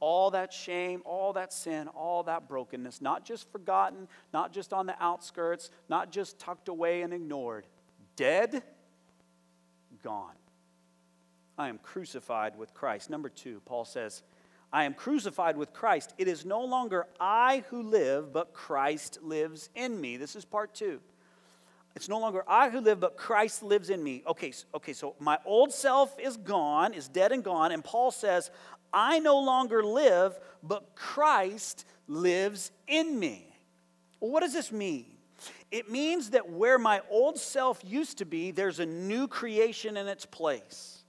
all 0.00 0.30
that 0.32 0.52
shame, 0.52 1.02
all 1.04 1.32
that 1.32 1.52
sin, 1.52 1.88
all 1.88 2.22
that 2.24 2.48
brokenness, 2.48 3.00
not 3.00 3.24
just 3.24 3.50
forgotten, 3.50 4.08
not 4.32 4.52
just 4.52 4.72
on 4.72 4.86
the 4.86 4.94
outskirts, 5.02 5.70
not 5.88 6.12
just 6.12 6.38
tucked 6.38 6.68
away 6.68 7.02
and 7.02 7.12
ignored, 7.12 7.66
dead, 8.16 8.62
gone. 10.02 10.34
I 11.56 11.68
am 11.68 11.78
crucified 11.78 12.56
with 12.56 12.72
Christ. 12.72 13.10
Number 13.10 13.28
two, 13.28 13.60
Paul 13.64 13.84
says, 13.84 14.22
I 14.72 14.84
am 14.84 14.94
crucified 14.94 15.56
with 15.56 15.72
Christ. 15.72 16.14
It 16.18 16.28
is 16.28 16.44
no 16.44 16.62
longer 16.64 17.06
I 17.18 17.64
who 17.70 17.82
live, 17.82 18.32
but 18.32 18.52
Christ 18.52 19.18
lives 19.22 19.70
in 19.74 20.00
me. 20.00 20.16
This 20.16 20.36
is 20.36 20.44
part 20.44 20.74
two. 20.74 21.00
It's 21.96 22.08
no 22.08 22.20
longer 22.20 22.44
I 22.46 22.70
who 22.70 22.80
live, 22.80 23.00
but 23.00 23.16
Christ 23.16 23.62
lives 23.62 23.90
in 23.90 24.04
me. 24.04 24.22
Okay, 24.26 24.52
okay, 24.74 24.92
so 24.92 25.16
my 25.18 25.38
old 25.44 25.72
self 25.72 26.16
is 26.20 26.36
gone, 26.36 26.94
is 26.94 27.08
dead 27.08 27.32
and 27.32 27.42
gone, 27.42 27.72
and 27.72 27.82
Paul 27.82 28.12
says, 28.12 28.52
I 28.92 29.18
no 29.18 29.38
longer 29.38 29.82
live, 29.82 30.38
but 30.62 30.94
Christ 30.94 31.84
lives 32.06 32.70
in 32.86 33.18
me. 33.18 33.46
Well, 34.20 34.30
what 34.30 34.40
does 34.40 34.52
this 34.52 34.72
mean? 34.72 35.06
It 35.70 35.90
means 35.90 36.30
that 36.30 36.50
where 36.50 36.78
my 36.78 37.02
old 37.10 37.38
self 37.38 37.80
used 37.84 38.18
to 38.18 38.24
be, 38.24 38.50
there's 38.50 38.80
a 38.80 38.86
new 38.86 39.28
creation 39.28 39.96
in 39.96 40.08
its 40.08 40.26
place. 40.26 41.04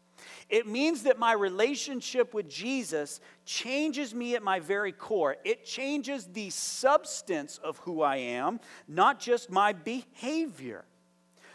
It 0.49 0.65
means 0.65 1.03
that 1.03 1.19
my 1.19 1.33
relationship 1.33 2.33
with 2.33 2.49
Jesus 2.49 3.21
changes 3.45 4.15
me 4.15 4.35
at 4.35 4.41
my 4.41 4.59
very 4.59 4.91
core. 4.91 5.37
It 5.45 5.63
changes 5.63 6.25
the 6.25 6.49
substance 6.49 7.59
of 7.59 7.77
who 7.79 8.01
I 8.01 8.17
am, 8.17 8.59
not 8.87 9.19
just 9.19 9.51
my 9.51 9.73
behavior. 9.73 10.85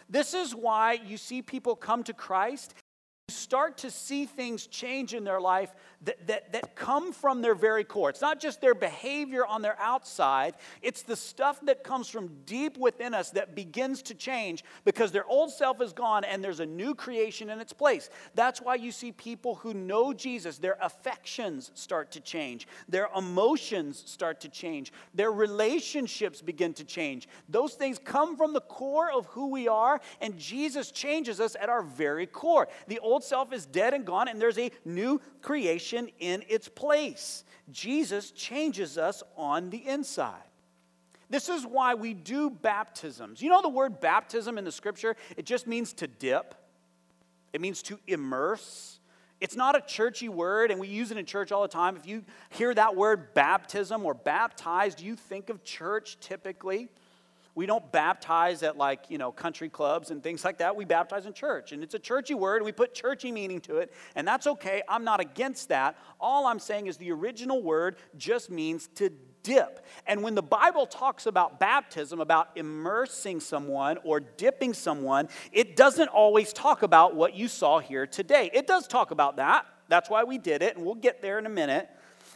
This 0.09 0.33
is 0.33 0.55
why 0.55 0.93
you 0.93 1.17
see 1.17 1.41
people 1.41 1.75
come 1.75 2.03
to 2.03 2.13
Christ 2.13 2.73
start 3.27 3.77
to 3.79 3.89
see 3.89 4.25
things 4.25 4.67
change 4.67 5.15
in 5.15 5.23
their 5.23 5.41
life 5.41 5.73
that, 6.03 6.27
that, 6.27 6.53
that 6.53 6.75
come 6.75 7.11
from 7.11 7.41
their 7.41 7.55
very 7.55 7.83
core. 7.83 8.11
It's 8.11 8.21
not 8.21 8.39
just 8.39 8.61
their 8.61 8.75
behavior 8.75 9.45
on 9.45 9.63
their 9.63 9.79
outside, 9.79 10.53
it's 10.83 11.01
the 11.01 11.15
stuff 11.15 11.59
that 11.63 11.83
comes 11.83 12.07
from 12.07 12.29
deep 12.45 12.77
within 12.77 13.15
us 13.15 13.31
that 13.31 13.55
begins 13.55 14.03
to 14.03 14.13
change 14.13 14.63
because 14.83 15.11
their 15.11 15.25
old 15.25 15.51
self 15.51 15.81
is 15.81 15.91
gone 15.91 16.23
and 16.23 16.43
there's 16.43 16.59
a 16.59 16.65
new 16.65 16.93
creation 16.93 17.49
in 17.49 17.59
its 17.59 17.73
place. 17.73 18.11
That's 18.35 18.61
why 18.61 18.75
you 18.75 18.91
see 18.91 19.11
people 19.11 19.55
who 19.55 19.73
know 19.73 20.13
Jesus, 20.13 20.59
their 20.59 20.77
affections 20.79 21.71
start 21.73 22.11
to 22.11 22.19
change, 22.19 22.67
their 22.87 23.09
emotions 23.17 24.03
start 24.05 24.39
to 24.41 24.49
change, 24.49 24.93
their 25.15 25.31
relationships 25.31 26.41
begin 26.43 26.73
to 26.73 26.83
change. 26.83 27.27
Those 27.49 27.73
things 27.73 27.99
come 28.03 28.37
from 28.37 28.53
the 28.53 28.61
core 28.61 29.11
of 29.11 29.25
who 29.27 29.47
we 29.47 29.67
are, 29.67 29.99
and 30.21 30.37
Jesus 30.37 30.91
changes 30.91 31.39
us 31.39 31.55
at 31.59 31.69
our 31.69 31.81
very 31.81 32.27
core. 32.27 32.67
The 32.87 32.99
old 33.15 33.23
self 33.23 33.53
is 33.53 33.65
dead 33.65 33.93
and 33.93 34.03
gone, 34.03 34.27
and 34.27 34.41
there's 34.41 34.57
a 34.57 34.69
new 34.83 35.21
creation 35.41 36.09
in 36.19 36.43
its 36.49 36.67
place. 36.67 37.45
Jesus 37.71 38.31
changes 38.31 38.97
us 38.97 39.23
on 39.37 39.69
the 39.69 39.87
inside. 39.87 40.43
This 41.29 41.47
is 41.47 41.65
why 41.65 41.95
we 41.95 42.13
do 42.13 42.49
baptisms. 42.49 43.41
You 43.41 43.49
know 43.49 43.61
the 43.61 43.69
word 43.69 44.01
baptism 44.01 44.57
in 44.57 44.65
the 44.65 44.71
scripture? 44.71 45.15
It 45.37 45.45
just 45.45 45.65
means 45.65 45.93
to 45.93 46.07
dip, 46.07 46.55
it 47.53 47.61
means 47.61 47.81
to 47.83 47.97
immerse. 48.05 48.99
It's 49.39 49.55
not 49.55 49.77
a 49.77 49.81
churchy 49.81 50.27
word, 50.27 50.71
and 50.71 50.79
we 50.79 50.87
use 50.87 51.11
it 51.11 51.17
in 51.17 51.25
church 51.25 51.53
all 51.53 51.61
the 51.61 51.67
time. 51.69 51.95
If 51.95 52.05
you 52.05 52.23
hear 52.49 52.73
that 52.73 52.97
word 52.97 53.33
baptism 53.33 54.05
or 54.05 54.13
baptized, 54.13 54.99
you 54.99 55.15
think 55.15 55.49
of 55.49 55.63
church 55.63 56.19
typically. 56.19 56.89
We 57.55 57.65
don't 57.65 57.89
baptize 57.93 58.63
at 58.63 58.77
like, 58.77 59.05
you 59.07 59.17
know, 59.17 59.31
country 59.31 59.69
clubs 59.69 60.11
and 60.11 60.21
things 60.21 60.43
like 60.43 60.57
that. 60.57 60.75
We 60.75 60.83
baptize 60.83 61.25
in 61.25 61.31
church. 61.31 61.71
And 61.71 61.81
it's 61.81 61.95
a 61.95 61.99
churchy 61.99 62.33
word. 62.33 62.63
We 62.63 62.73
put 62.73 62.93
churchy 62.93 63.31
meaning 63.31 63.61
to 63.61 63.77
it. 63.77 63.93
And 64.15 64.27
that's 64.27 64.45
okay. 64.45 64.83
I'm 64.89 65.05
not 65.05 65.21
against 65.21 65.69
that. 65.69 65.97
All 66.19 66.47
I'm 66.47 66.59
saying 66.59 66.87
is 66.87 66.97
the 66.97 67.11
original 67.11 67.63
word 67.63 67.95
just 68.17 68.51
means 68.51 68.89
to 68.95 69.09
dip. 69.41 69.85
And 70.05 70.21
when 70.21 70.35
the 70.35 70.43
Bible 70.43 70.85
talks 70.85 71.27
about 71.27 71.59
baptism, 71.59 72.19
about 72.19 72.49
immersing 72.55 73.39
someone 73.39 73.99
or 74.03 74.19
dipping 74.19 74.73
someone, 74.73 75.29
it 75.53 75.77
doesn't 75.77 76.09
always 76.09 76.51
talk 76.51 76.83
about 76.83 77.15
what 77.15 77.35
you 77.35 77.47
saw 77.47 77.79
here 77.79 78.05
today. 78.05 78.49
It 78.53 78.67
does 78.67 78.85
talk 78.85 79.11
about 79.11 79.37
that. 79.37 79.65
That's 79.87 80.09
why 80.09 80.25
we 80.25 80.39
did 80.39 80.61
it. 80.61 80.75
And 80.75 80.85
we'll 80.85 80.95
get 80.95 81.21
there 81.21 81.39
in 81.39 81.45
a 81.45 81.49
minute. 81.49 81.89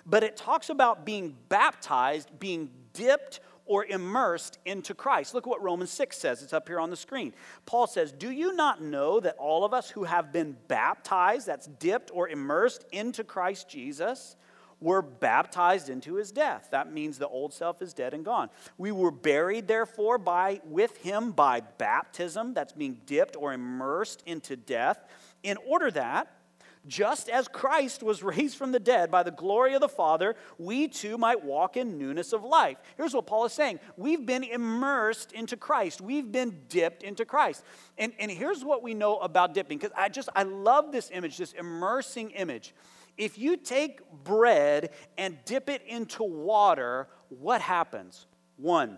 But 0.05 0.23
it 0.23 0.37
talks 0.37 0.69
about 0.69 1.05
being 1.05 1.35
baptized, 1.49 2.29
being 2.39 2.69
dipped 2.93 3.41
or 3.69 3.85
immersed 3.85 4.57
into 4.65 4.95
Christ. 4.95 5.35
Look 5.35 5.45
at 5.45 5.49
what 5.49 5.61
Romans 5.61 5.91
6 5.91 6.17
says. 6.17 6.41
It's 6.41 6.53
up 6.53 6.67
here 6.67 6.79
on 6.79 6.89
the 6.89 6.97
screen. 6.97 7.33
Paul 7.67 7.85
says, 7.85 8.11
Do 8.11 8.31
you 8.31 8.51
not 8.53 8.81
know 8.81 9.19
that 9.19 9.35
all 9.37 9.63
of 9.63 9.75
us 9.75 9.91
who 9.91 10.05
have 10.05 10.33
been 10.33 10.57
baptized, 10.67 11.45
that's 11.45 11.67
dipped 11.67 12.09
or 12.11 12.27
immersed 12.27 12.83
into 12.91 13.23
Christ 13.23 13.69
Jesus, 13.69 14.35
were 14.81 15.03
baptized 15.03 15.89
into 15.89 16.15
his 16.15 16.31
death. 16.31 16.69
That 16.71 16.91
means 16.91 17.19
the 17.19 17.27
old 17.27 17.53
self 17.53 17.81
is 17.81 17.93
dead 17.93 18.13
and 18.15 18.25
gone. 18.25 18.49
We 18.77 18.91
were 18.91 19.11
buried, 19.11 19.67
therefore, 19.67 20.17
by, 20.17 20.61
with 20.65 20.97
him 20.97 21.31
by 21.31 21.59
baptism, 21.59 22.55
that's 22.55 22.73
being 22.73 23.01
dipped 23.05 23.35
or 23.35 23.53
immersed 23.53 24.23
into 24.25 24.55
death, 24.55 25.05
in 25.43 25.57
order 25.67 25.91
that 25.91 26.38
just 26.87 27.29
as 27.29 27.47
Christ 27.47 28.03
was 28.03 28.23
raised 28.23 28.57
from 28.57 28.71
the 28.71 28.79
dead 28.79 29.11
by 29.11 29.23
the 29.23 29.31
glory 29.31 29.73
of 29.73 29.81
the 29.81 29.89
Father, 29.89 30.35
we 30.57 30.87
too 30.87 31.17
might 31.17 31.43
walk 31.43 31.77
in 31.77 31.97
newness 31.97 32.33
of 32.33 32.43
life. 32.43 32.77
Here's 32.97 33.13
what 33.13 33.27
Paul 33.27 33.45
is 33.45 33.53
saying 33.53 33.79
We've 33.97 34.25
been 34.25 34.43
immersed 34.43 35.31
into 35.33 35.57
Christ, 35.57 36.01
we've 36.01 36.31
been 36.31 36.61
dipped 36.69 37.03
into 37.03 37.25
Christ. 37.25 37.63
And, 37.97 38.13
and 38.19 38.31
here's 38.31 38.63
what 38.63 38.81
we 38.81 38.93
know 38.93 39.17
about 39.17 39.53
dipping, 39.53 39.77
because 39.77 39.93
I 39.95 40.09
just, 40.09 40.29
I 40.35 40.43
love 40.43 40.91
this 40.91 41.11
image, 41.13 41.37
this 41.37 41.53
immersing 41.53 42.31
image. 42.31 42.73
If 43.17 43.37
you 43.37 43.57
take 43.57 43.99
bread 44.23 44.91
and 45.17 45.37
dip 45.43 45.69
it 45.69 45.81
into 45.85 46.23
water, 46.23 47.09
what 47.27 47.59
happens? 47.59 48.27
One, 48.55 48.97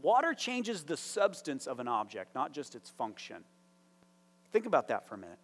water 0.00 0.32
changes 0.32 0.84
the 0.84 0.96
substance 0.96 1.66
of 1.66 1.78
an 1.78 1.86
object, 1.86 2.34
not 2.34 2.52
just 2.52 2.74
its 2.74 2.88
function. 2.88 3.44
Think 4.52 4.64
about 4.64 4.88
that 4.88 5.06
for 5.06 5.16
a 5.16 5.18
minute. 5.18 5.38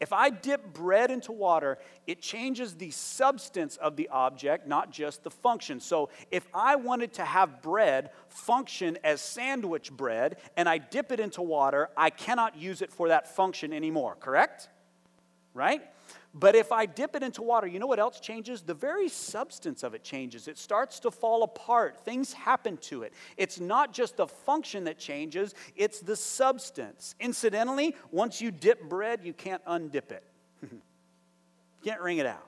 If 0.00 0.12
I 0.12 0.30
dip 0.30 0.72
bread 0.72 1.10
into 1.10 1.32
water, 1.32 1.78
it 2.06 2.22
changes 2.22 2.74
the 2.74 2.90
substance 2.92 3.76
of 3.76 3.96
the 3.96 4.08
object, 4.10 4.66
not 4.68 4.92
just 4.92 5.24
the 5.24 5.30
function. 5.30 5.80
So 5.80 6.10
if 6.30 6.46
I 6.54 6.76
wanted 6.76 7.14
to 7.14 7.24
have 7.24 7.62
bread 7.62 8.10
function 8.28 8.96
as 9.02 9.20
sandwich 9.20 9.90
bread 9.90 10.36
and 10.56 10.68
I 10.68 10.78
dip 10.78 11.10
it 11.10 11.18
into 11.18 11.42
water, 11.42 11.90
I 11.96 12.10
cannot 12.10 12.56
use 12.56 12.80
it 12.80 12.92
for 12.92 13.08
that 13.08 13.34
function 13.34 13.72
anymore, 13.72 14.16
correct? 14.20 14.68
Right? 15.52 15.82
But 16.38 16.54
if 16.54 16.70
I 16.70 16.86
dip 16.86 17.16
it 17.16 17.24
into 17.24 17.42
water, 17.42 17.66
you 17.66 17.80
know 17.80 17.88
what 17.88 17.98
else 17.98 18.20
changes? 18.20 18.62
The 18.62 18.74
very 18.74 19.08
substance 19.08 19.82
of 19.82 19.94
it 19.94 20.04
changes. 20.04 20.46
It 20.46 20.56
starts 20.56 21.00
to 21.00 21.10
fall 21.10 21.42
apart. 21.42 22.04
Things 22.04 22.32
happen 22.32 22.76
to 22.82 23.02
it. 23.02 23.12
It's 23.36 23.58
not 23.58 23.92
just 23.92 24.16
the 24.16 24.28
function 24.28 24.84
that 24.84 24.98
changes, 24.98 25.54
it's 25.74 26.00
the 26.00 26.14
substance. 26.14 27.16
Incidentally, 27.18 27.96
once 28.12 28.40
you 28.40 28.52
dip 28.52 28.88
bread, 28.88 29.20
you 29.24 29.32
can't 29.32 29.64
undip 29.64 30.12
it, 30.12 30.22
you 30.62 30.80
can't 31.84 32.00
wring 32.00 32.18
it 32.18 32.26
out. 32.26 32.46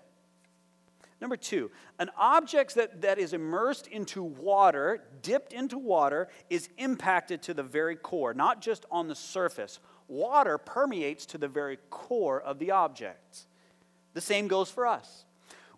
Number 1.20 1.36
two, 1.36 1.70
an 1.98 2.10
object 2.16 2.76
that, 2.76 3.02
that 3.02 3.18
is 3.18 3.32
immersed 3.32 3.88
into 3.88 4.22
water, 4.22 5.02
dipped 5.20 5.52
into 5.52 5.78
water, 5.78 6.28
is 6.48 6.68
impacted 6.78 7.42
to 7.42 7.54
the 7.54 7.62
very 7.62 7.96
core, 7.96 8.34
not 8.34 8.62
just 8.62 8.86
on 8.90 9.08
the 9.08 9.14
surface. 9.16 9.80
Water 10.06 10.58
permeates 10.58 11.26
to 11.26 11.38
the 11.38 11.48
very 11.48 11.78
core 11.90 12.40
of 12.40 12.58
the 12.58 12.70
object. 12.70 13.46
The 14.14 14.20
same 14.20 14.48
goes 14.48 14.70
for 14.70 14.86
us. 14.86 15.24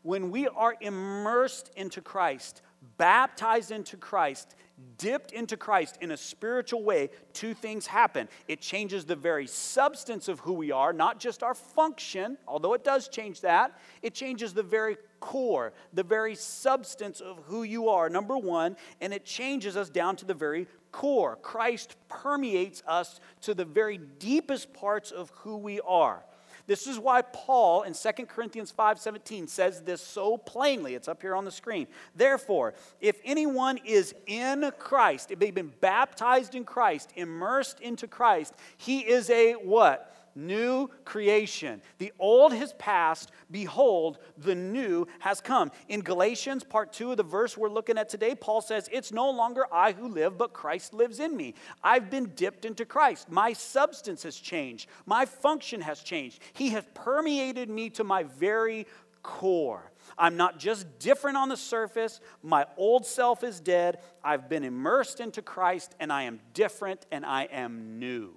When 0.02 0.30
we 0.30 0.48
are 0.48 0.74
immersed 0.80 1.70
into 1.76 2.00
Christ, 2.00 2.62
baptized 2.96 3.70
into 3.70 3.96
Christ, 3.96 4.56
dipped 4.98 5.32
into 5.32 5.56
Christ 5.56 5.98
in 6.00 6.10
a 6.10 6.16
spiritual 6.16 6.82
way, 6.82 7.10
two 7.32 7.54
things 7.54 7.86
happen. 7.86 8.28
It 8.48 8.60
changes 8.60 9.04
the 9.04 9.14
very 9.14 9.46
substance 9.46 10.28
of 10.28 10.40
who 10.40 10.54
we 10.54 10.72
are, 10.72 10.92
not 10.92 11.20
just 11.20 11.42
our 11.42 11.54
function, 11.54 12.36
although 12.48 12.74
it 12.74 12.82
does 12.82 13.08
change 13.08 13.42
that. 13.42 13.78
It 14.02 14.14
changes 14.14 14.54
the 14.54 14.62
very 14.62 14.96
core, 15.20 15.72
the 15.92 16.02
very 16.02 16.34
substance 16.34 17.20
of 17.20 17.38
who 17.44 17.62
you 17.62 17.88
are, 17.88 18.08
number 18.08 18.36
one, 18.36 18.76
and 19.00 19.12
it 19.12 19.24
changes 19.24 19.76
us 19.76 19.88
down 19.88 20.16
to 20.16 20.24
the 20.24 20.34
very 20.34 20.66
core. 20.90 21.36
Christ 21.42 21.96
permeates 22.08 22.82
us 22.86 23.20
to 23.42 23.54
the 23.54 23.64
very 23.64 23.98
deepest 23.98 24.72
parts 24.72 25.12
of 25.12 25.30
who 25.30 25.56
we 25.56 25.80
are. 25.80 26.24
This 26.66 26.86
is 26.86 26.98
why 26.98 27.22
Paul 27.22 27.82
in 27.82 27.94
2 27.94 28.26
Corinthians 28.26 28.70
5:17 28.70 29.48
says 29.48 29.82
this 29.82 30.00
so 30.00 30.36
plainly. 30.36 30.94
It's 30.94 31.08
up 31.08 31.22
here 31.22 31.34
on 31.34 31.44
the 31.44 31.50
screen. 31.50 31.86
Therefore, 32.14 32.74
if 33.00 33.20
anyone 33.24 33.78
is 33.84 34.14
in 34.26 34.72
Christ, 34.78 35.30
if 35.30 35.38
they've 35.38 35.54
been 35.54 35.72
baptized 35.80 36.54
in 36.54 36.64
Christ, 36.64 37.10
immersed 37.16 37.80
into 37.80 38.06
Christ, 38.06 38.54
he 38.76 39.00
is 39.00 39.28
a 39.30 39.54
what? 39.54 40.08
New 40.34 40.88
creation. 41.04 41.82
The 41.98 42.12
old 42.18 42.52
has 42.52 42.72
passed. 42.74 43.30
Behold, 43.50 44.18
the 44.38 44.54
new 44.54 45.06
has 45.20 45.40
come. 45.40 45.70
In 45.88 46.00
Galatians, 46.00 46.64
part 46.64 46.92
two 46.92 47.10
of 47.10 47.16
the 47.16 47.22
verse 47.22 47.56
we're 47.56 47.68
looking 47.68 47.98
at 47.98 48.08
today, 48.08 48.34
Paul 48.34 48.60
says, 48.60 48.88
It's 48.92 49.12
no 49.12 49.30
longer 49.30 49.66
I 49.72 49.92
who 49.92 50.08
live, 50.08 50.38
but 50.38 50.52
Christ 50.52 50.94
lives 50.94 51.20
in 51.20 51.36
me. 51.36 51.54
I've 51.82 52.10
been 52.10 52.32
dipped 52.34 52.64
into 52.64 52.84
Christ. 52.84 53.30
My 53.30 53.52
substance 53.52 54.22
has 54.22 54.36
changed, 54.36 54.88
my 55.06 55.26
function 55.26 55.80
has 55.80 56.00
changed. 56.00 56.40
He 56.52 56.70
has 56.70 56.84
permeated 56.94 57.68
me 57.68 57.90
to 57.90 58.04
my 58.04 58.22
very 58.22 58.86
core. 59.22 59.90
I'm 60.18 60.36
not 60.36 60.58
just 60.58 60.98
different 60.98 61.36
on 61.36 61.48
the 61.48 61.56
surface. 61.56 62.20
My 62.42 62.66
old 62.76 63.06
self 63.06 63.44
is 63.44 63.60
dead. 63.60 63.98
I've 64.22 64.48
been 64.48 64.64
immersed 64.64 65.20
into 65.20 65.42
Christ, 65.42 65.94
and 66.00 66.12
I 66.12 66.24
am 66.24 66.40
different 66.54 67.06
and 67.10 67.24
I 67.24 67.44
am 67.44 67.98
new. 67.98 68.34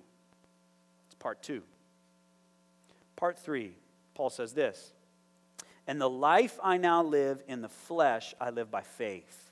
It's 1.07 1.15
part 1.15 1.41
two. 1.43 1.63
Part 3.15 3.39
three, 3.39 3.75
Paul 4.13 4.29
says 4.29 4.53
this 4.53 4.91
And 5.88 6.00
the 6.00 6.10
life 6.10 6.60
I 6.63 6.77
now 6.77 7.03
live 7.03 7.41
in 7.48 7.62
the 7.62 7.69
flesh, 7.69 8.34
I 8.39 8.50
live 8.50 8.69
by 8.72 8.81
faith 8.81 9.45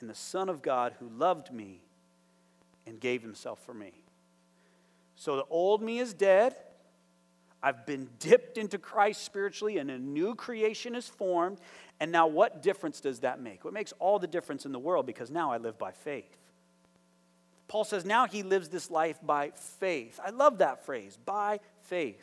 in 0.00 0.08
the 0.08 0.14
Son 0.14 0.48
of 0.48 0.60
God 0.60 0.94
who 0.98 1.08
loved 1.08 1.52
me 1.52 1.80
and 2.86 3.00
gave 3.00 3.22
himself 3.22 3.64
for 3.64 3.72
me. 3.72 3.92
So 5.14 5.36
the 5.36 5.44
old 5.48 5.80
me 5.80 6.00
is 6.00 6.12
dead. 6.12 6.56
I've 7.62 7.86
been 7.86 8.08
dipped 8.18 8.58
into 8.58 8.76
Christ 8.76 9.22
spiritually, 9.22 9.78
and 9.78 9.88
a 9.88 9.96
new 9.96 10.34
creation 10.34 10.96
is 10.96 11.06
formed. 11.08 11.58
And 12.00 12.10
now, 12.10 12.26
what 12.26 12.60
difference 12.60 13.00
does 13.00 13.20
that 13.20 13.40
make? 13.40 13.64
What 13.64 13.72
makes 13.72 13.92
all 14.00 14.18
the 14.18 14.26
difference 14.26 14.66
in 14.66 14.72
the 14.72 14.80
world 14.80 15.06
because 15.06 15.30
now 15.30 15.52
I 15.52 15.58
live 15.58 15.78
by 15.78 15.92
faith. 15.92 16.36
Paul 17.72 17.84
says 17.84 18.04
now 18.04 18.26
he 18.26 18.42
lives 18.42 18.68
this 18.68 18.90
life 18.90 19.18
by 19.22 19.52
faith. 19.54 20.20
I 20.22 20.28
love 20.28 20.58
that 20.58 20.84
phrase, 20.84 21.16
by 21.24 21.58
faith. 21.80 22.22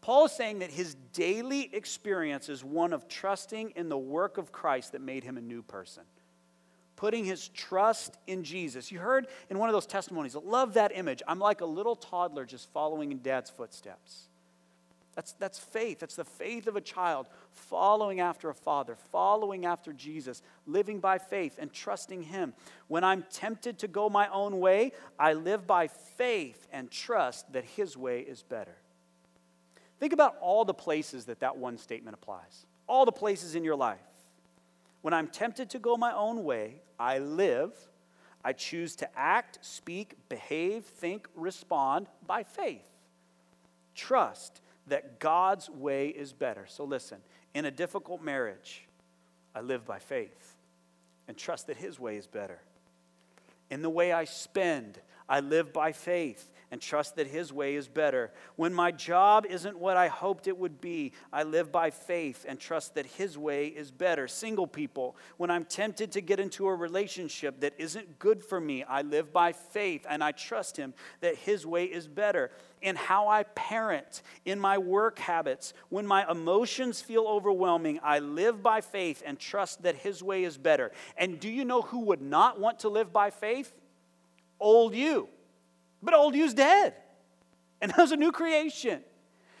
Paul 0.00 0.26
is 0.26 0.30
saying 0.30 0.60
that 0.60 0.70
his 0.70 0.94
daily 1.12 1.68
experience 1.74 2.48
is 2.48 2.62
one 2.62 2.92
of 2.92 3.08
trusting 3.08 3.70
in 3.74 3.88
the 3.88 3.98
work 3.98 4.38
of 4.38 4.52
Christ 4.52 4.92
that 4.92 5.00
made 5.00 5.24
him 5.24 5.36
a 5.36 5.40
new 5.40 5.62
person. 5.62 6.04
Putting 6.94 7.24
his 7.24 7.48
trust 7.48 8.16
in 8.28 8.44
Jesus. 8.44 8.92
You 8.92 9.00
heard 9.00 9.26
in 9.50 9.58
one 9.58 9.68
of 9.68 9.72
those 9.72 9.84
testimonies, 9.84 10.36
I 10.36 10.38
love 10.38 10.74
that 10.74 10.92
image. 10.94 11.24
I'm 11.26 11.40
like 11.40 11.60
a 11.60 11.66
little 11.66 11.96
toddler 11.96 12.44
just 12.44 12.70
following 12.70 13.10
in 13.10 13.20
dad's 13.20 13.50
footsteps. 13.50 14.28
That's, 15.14 15.32
that's 15.32 15.58
faith. 15.58 15.98
That's 16.00 16.16
the 16.16 16.24
faith 16.24 16.66
of 16.66 16.76
a 16.76 16.80
child 16.80 17.28
following 17.50 18.20
after 18.20 18.48
a 18.48 18.54
father, 18.54 18.96
following 19.10 19.66
after 19.66 19.92
Jesus, 19.92 20.42
living 20.66 21.00
by 21.00 21.18
faith 21.18 21.56
and 21.58 21.72
trusting 21.72 22.22
Him. 22.22 22.54
When 22.88 23.04
I'm 23.04 23.24
tempted 23.30 23.78
to 23.80 23.88
go 23.88 24.08
my 24.08 24.28
own 24.28 24.58
way, 24.58 24.92
I 25.18 25.34
live 25.34 25.66
by 25.66 25.88
faith 25.88 26.66
and 26.72 26.90
trust 26.90 27.52
that 27.52 27.64
His 27.64 27.96
way 27.96 28.20
is 28.20 28.42
better. 28.42 28.76
Think 30.00 30.14
about 30.14 30.36
all 30.40 30.64
the 30.64 30.74
places 30.74 31.26
that 31.26 31.40
that 31.40 31.58
one 31.58 31.76
statement 31.76 32.14
applies, 32.14 32.66
all 32.86 33.04
the 33.04 33.12
places 33.12 33.54
in 33.54 33.64
your 33.64 33.76
life. 33.76 34.00
When 35.02 35.12
I'm 35.12 35.28
tempted 35.28 35.70
to 35.70 35.78
go 35.78 35.96
my 35.96 36.12
own 36.12 36.42
way, 36.44 36.80
I 36.98 37.18
live. 37.18 37.72
I 38.44 38.52
choose 38.52 38.96
to 38.96 39.08
act, 39.16 39.58
speak, 39.60 40.16
behave, 40.28 40.84
think, 40.84 41.28
respond 41.36 42.08
by 42.26 42.42
faith. 42.42 42.82
Trust 43.94 44.60
that 44.86 45.20
God's 45.20 45.70
way 45.70 46.08
is 46.08 46.32
better. 46.32 46.66
So 46.68 46.84
listen, 46.84 47.18
in 47.54 47.64
a 47.64 47.70
difficult 47.70 48.22
marriage, 48.22 48.86
I 49.54 49.60
live 49.60 49.84
by 49.84 49.98
faith 49.98 50.56
and 51.28 51.36
trust 51.36 51.68
that 51.68 51.76
His 51.76 52.00
way 52.00 52.16
is 52.16 52.26
better. 52.26 52.60
In 53.70 53.82
the 53.82 53.90
way 53.90 54.12
I 54.12 54.24
spend, 54.24 55.00
I 55.28 55.40
live 55.40 55.72
by 55.72 55.92
faith 55.92 56.50
and 56.72 56.80
trust 56.80 57.16
that 57.16 57.26
His 57.26 57.52
way 57.52 57.74
is 57.74 57.86
better. 57.86 58.32
When 58.56 58.72
my 58.72 58.90
job 58.90 59.44
isn't 59.44 59.78
what 59.78 59.98
I 59.98 60.08
hoped 60.08 60.48
it 60.48 60.56
would 60.56 60.80
be, 60.80 61.12
I 61.30 61.42
live 61.42 61.70
by 61.70 61.90
faith 61.90 62.46
and 62.48 62.58
trust 62.58 62.94
that 62.94 63.04
His 63.04 63.36
way 63.36 63.66
is 63.66 63.90
better. 63.90 64.26
Single 64.26 64.66
people, 64.66 65.14
when 65.36 65.50
I'm 65.50 65.66
tempted 65.66 66.12
to 66.12 66.22
get 66.22 66.40
into 66.40 66.66
a 66.66 66.74
relationship 66.74 67.60
that 67.60 67.74
isn't 67.76 68.18
good 68.18 68.42
for 68.42 68.58
me, 68.58 68.84
I 68.84 69.02
live 69.02 69.34
by 69.34 69.52
faith 69.52 70.06
and 70.08 70.24
I 70.24 70.32
trust 70.32 70.78
Him 70.78 70.94
that 71.20 71.36
His 71.36 71.66
way 71.66 71.84
is 71.84 72.08
better. 72.08 72.50
In 72.80 72.96
how 72.96 73.28
I 73.28 73.42
parent, 73.42 74.22
in 74.46 74.58
my 74.58 74.78
work 74.78 75.18
habits, 75.18 75.74
when 75.90 76.06
my 76.06 76.28
emotions 76.28 77.02
feel 77.02 77.26
overwhelming, 77.26 78.00
I 78.02 78.20
live 78.20 78.62
by 78.62 78.80
faith 78.80 79.22
and 79.26 79.38
trust 79.38 79.82
that 79.82 79.96
His 79.96 80.22
way 80.22 80.42
is 80.44 80.56
better. 80.56 80.90
And 81.18 81.38
do 81.38 81.50
you 81.50 81.66
know 81.66 81.82
who 81.82 81.98
would 82.06 82.22
not 82.22 82.58
want 82.58 82.78
to 82.78 82.88
live 82.88 83.12
by 83.12 83.28
faith? 83.28 83.70
Old 84.58 84.94
you. 84.94 85.28
But 86.02 86.14
old 86.14 86.34
you's 86.34 86.54
dead. 86.54 86.94
And 87.80 87.92
there's 87.96 88.12
a 88.12 88.16
new 88.16 88.32
creation. 88.32 89.02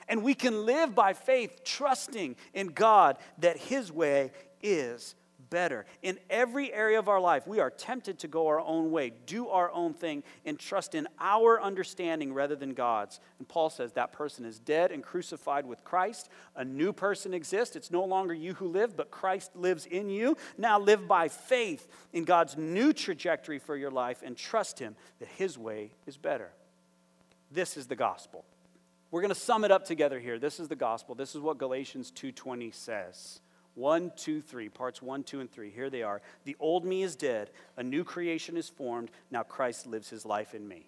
And 0.08 0.22
we 0.22 0.34
can 0.34 0.66
live 0.66 0.94
by 0.94 1.12
faith, 1.12 1.64
trusting 1.64 2.36
in 2.54 2.68
God 2.68 3.18
that 3.38 3.56
His 3.56 3.90
way 3.92 4.32
is 4.62 5.14
better. 5.52 5.84
In 6.00 6.18
every 6.30 6.72
area 6.72 6.98
of 6.98 7.08
our 7.08 7.20
life, 7.20 7.46
we 7.46 7.60
are 7.60 7.70
tempted 7.70 8.18
to 8.20 8.28
go 8.28 8.48
our 8.48 8.58
own 8.58 8.90
way, 8.90 9.12
do 9.26 9.48
our 9.48 9.70
own 9.70 9.92
thing, 9.92 10.24
and 10.46 10.58
trust 10.58 10.94
in 10.94 11.06
our 11.20 11.62
understanding 11.62 12.32
rather 12.32 12.56
than 12.56 12.72
God's. 12.72 13.20
And 13.38 13.46
Paul 13.46 13.68
says 13.68 13.92
that 13.92 14.12
person 14.12 14.46
is 14.46 14.58
dead 14.58 14.90
and 14.90 15.02
crucified 15.02 15.66
with 15.66 15.84
Christ. 15.84 16.30
A 16.56 16.64
new 16.64 16.92
person 16.92 17.34
exists. 17.34 17.76
It's 17.76 17.90
no 17.90 18.02
longer 18.02 18.32
you 18.32 18.54
who 18.54 18.66
live, 18.66 18.96
but 18.96 19.10
Christ 19.10 19.54
lives 19.54 19.84
in 19.84 20.08
you. 20.08 20.38
Now 20.56 20.80
live 20.80 21.06
by 21.06 21.28
faith 21.28 21.86
in 22.14 22.24
God's 22.24 22.56
new 22.56 22.94
trajectory 22.94 23.58
for 23.58 23.76
your 23.76 23.90
life 23.90 24.22
and 24.24 24.36
trust 24.36 24.78
Him 24.78 24.96
that 25.20 25.28
His 25.28 25.58
way 25.58 25.92
is 26.06 26.16
better. 26.16 26.50
This 27.50 27.76
is 27.76 27.86
the 27.86 27.96
gospel. 27.96 28.46
We're 29.10 29.20
going 29.20 29.34
to 29.34 29.38
sum 29.38 29.64
it 29.64 29.70
up 29.70 29.84
together 29.84 30.18
here. 30.18 30.38
This 30.38 30.58
is 30.58 30.68
the 30.68 30.76
gospel. 30.76 31.14
This 31.14 31.34
is 31.34 31.42
what 31.42 31.58
Galatians 31.58 32.10
2:20 32.10 32.74
says. 32.74 33.42
One, 33.74 34.12
two, 34.16 34.40
three, 34.42 34.68
parts 34.68 35.00
one, 35.00 35.22
two, 35.22 35.40
and 35.40 35.50
three. 35.50 35.70
Here 35.70 35.88
they 35.88 36.02
are. 36.02 36.20
The 36.44 36.56
old 36.60 36.84
me 36.84 37.02
is 37.02 37.16
dead, 37.16 37.50
a 37.76 37.82
new 37.82 38.04
creation 38.04 38.56
is 38.56 38.68
formed. 38.68 39.10
Now 39.30 39.42
Christ 39.42 39.86
lives 39.86 40.10
his 40.10 40.26
life 40.26 40.54
in 40.54 40.68
me. 40.68 40.86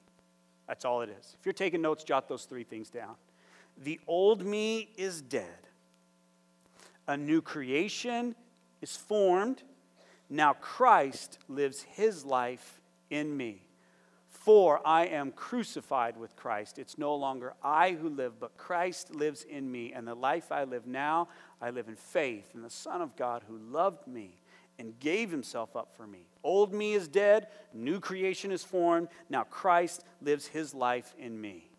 That's 0.69 0.85
all 0.85 1.03
it 1.03 1.11
is. 1.11 1.37
If 1.39 1.47
you're 1.47 1.53
taking 1.53 1.83
notes, 1.83 2.05
jot 2.05 2.29
those 2.29 2.45
three 2.45 2.65
things 2.65 2.91
down. 2.91 3.15
The 3.83 4.01
old 4.07 4.45
me 4.45 4.91
is 4.97 5.21
dead, 5.21 5.69
a 7.09 7.17
new 7.17 7.41
creation 7.41 8.35
is 8.81 8.97
formed. 8.97 9.63
Now 10.31 10.55
Christ 10.55 11.39
lives 11.49 11.83
his 11.83 12.25
life 12.25 12.81
in 13.11 13.37
me. 13.37 13.63
For 14.29 14.87
I 14.87 15.07
am 15.07 15.33
crucified 15.33 16.19
with 16.19 16.37
Christ. 16.37 16.79
It's 16.79 16.99
no 16.99 17.15
longer 17.15 17.55
I 17.63 17.93
who 17.93 18.11
live, 18.11 18.39
but 18.39 18.59
Christ 18.59 19.15
lives 19.15 19.43
in 19.45 19.71
me. 19.71 19.93
And 19.95 20.07
the 20.07 20.15
life 20.15 20.53
I 20.53 20.65
live 20.65 20.87
now, 20.87 21.29
I 21.65 21.71
live 21.71 21.89
in 21.89 21.97
faith 21.97 22.51
in 22.55 22.61
the 22.61 22.69
Son 22.69 23.01
of 23.01 23.17
God 23.17 23.43
who 23.49 23.57
loved 23.57 24.07
me 24.07 24.37
and 24.79 25.01
gave 25.01 25.31
himself 25.31 25.77
up 25.77 25.97
for 25.97 26.07
me. 26.07 26.27
Old 26.43 26.75
me 26.75 26.93
is 26.93 27.09
dead, 27.09 27.47
new 27.73 28.01
creation 28.01 28.53
is 28.53 28.63
formed. 28.63 29.09
Now 29.31 29.45
Christ 29.45 30.05
lives 30.21 30.47
his 30.47 30.75
life 30.75 31.15
in 31.19 31.41
me. 31.41 31.71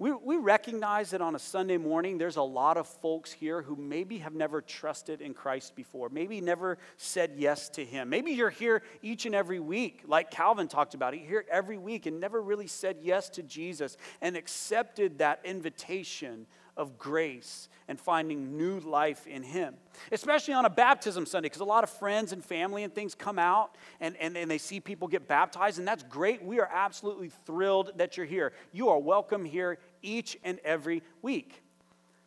We, 0.00 0.12
we 0.12 0.36
recognize 0.36 1.10
that 1.10 1.20
on 1.20 1.36
a 1.36 1.38
Sunday 1.38 1.76
morning, 1.76 2.18
there's 2.18 2.38
a 2.38 2.42
lot 2.42 2.76
of 2.76 2.88
folks 2.88 3.30
here 3.30 3.62
who 3.62 3.76
maybe 3.76 4.18
have 4.18 4.34
never 4.34 4.60
trusted 4.62 5.20
in 5.20 5.32
Christ 5.32 5.76
before, 5.76 6.08
maybe 6.08 6.40
never 6.40 6.78
said 6.96 7.34
yes 7.36 7.68
to 7.68 7.84
Him. 7.84 8.08
Maybe 8.08 8.32
you're 8.32 8.50
here 8.50 8.82
each 9.00 9.26
and 9.26 9.34
every 9.34 9.60
week, 9.60 10.02
like 10.08 10.32
Calvin 10.32 10.66
talked 10.66 10.94
about. 10.94 11.16
You're 11.16 11.28
here 11.28 11.44
every 11.48 11.78
week 11.78 12.06
and 12.06 12.18
never 12.18 12.42
really 12.42 12.66
said 12.66 12.96
yes 13.00 13.28
to 13.28 13.44
Jesus 13.44 13.96
and 14.20 14.36
accepted 14.36 15.18
that 15.18 15.40
invitation 15.44 16.46
of 16.76 16.98
grace 16.98 17.68
and 17.88 17.98
finding 17.98 18.56
new 18.56 18.80
life 18.80 19.26
in 19.26 19.42
Him. 19.42 19.74
Especially 20.12 20.54
on 20.54 20.64
a 20.64 20.70
baptism 20.70 21.26
Sunday, 21.26 21.46
because 21.46 21.60
a 21.60 21.64
lot 21.64 21.84
of 21.84 21.90
friends 21.90 22.32
and 22.32 22.44
family 22.44 22.84
and 22.84 22.94
things 22.94 23.14
come 23.14 23.38
out 23.38 23.76
and, 24.00 24.16
and, 24.16 24.36
and 24.36 24.50
they 24.50 24.58
see 24.58 24.80
people 24.80 25.08
get 25.08 25.26
baptized, 25.26 25.78
and 25.78 25.86
that's 25.86 26.02
great. 26.04 26.42
We 26.42 26.60
are 26.60 26.68
absolutely 26.72 27.30
thrilled 27.46 27.92
that 27.96 28.16
you're 28.16 28.26
here. 28.26 28.52
You 28.72 28.88
are 28.90 28.98
welcome 28.98 29.44
here 29.44 29.78
each 30.02 30.38
and 30.44 30.58
every 30.64 31.02
week. 31.22 31.62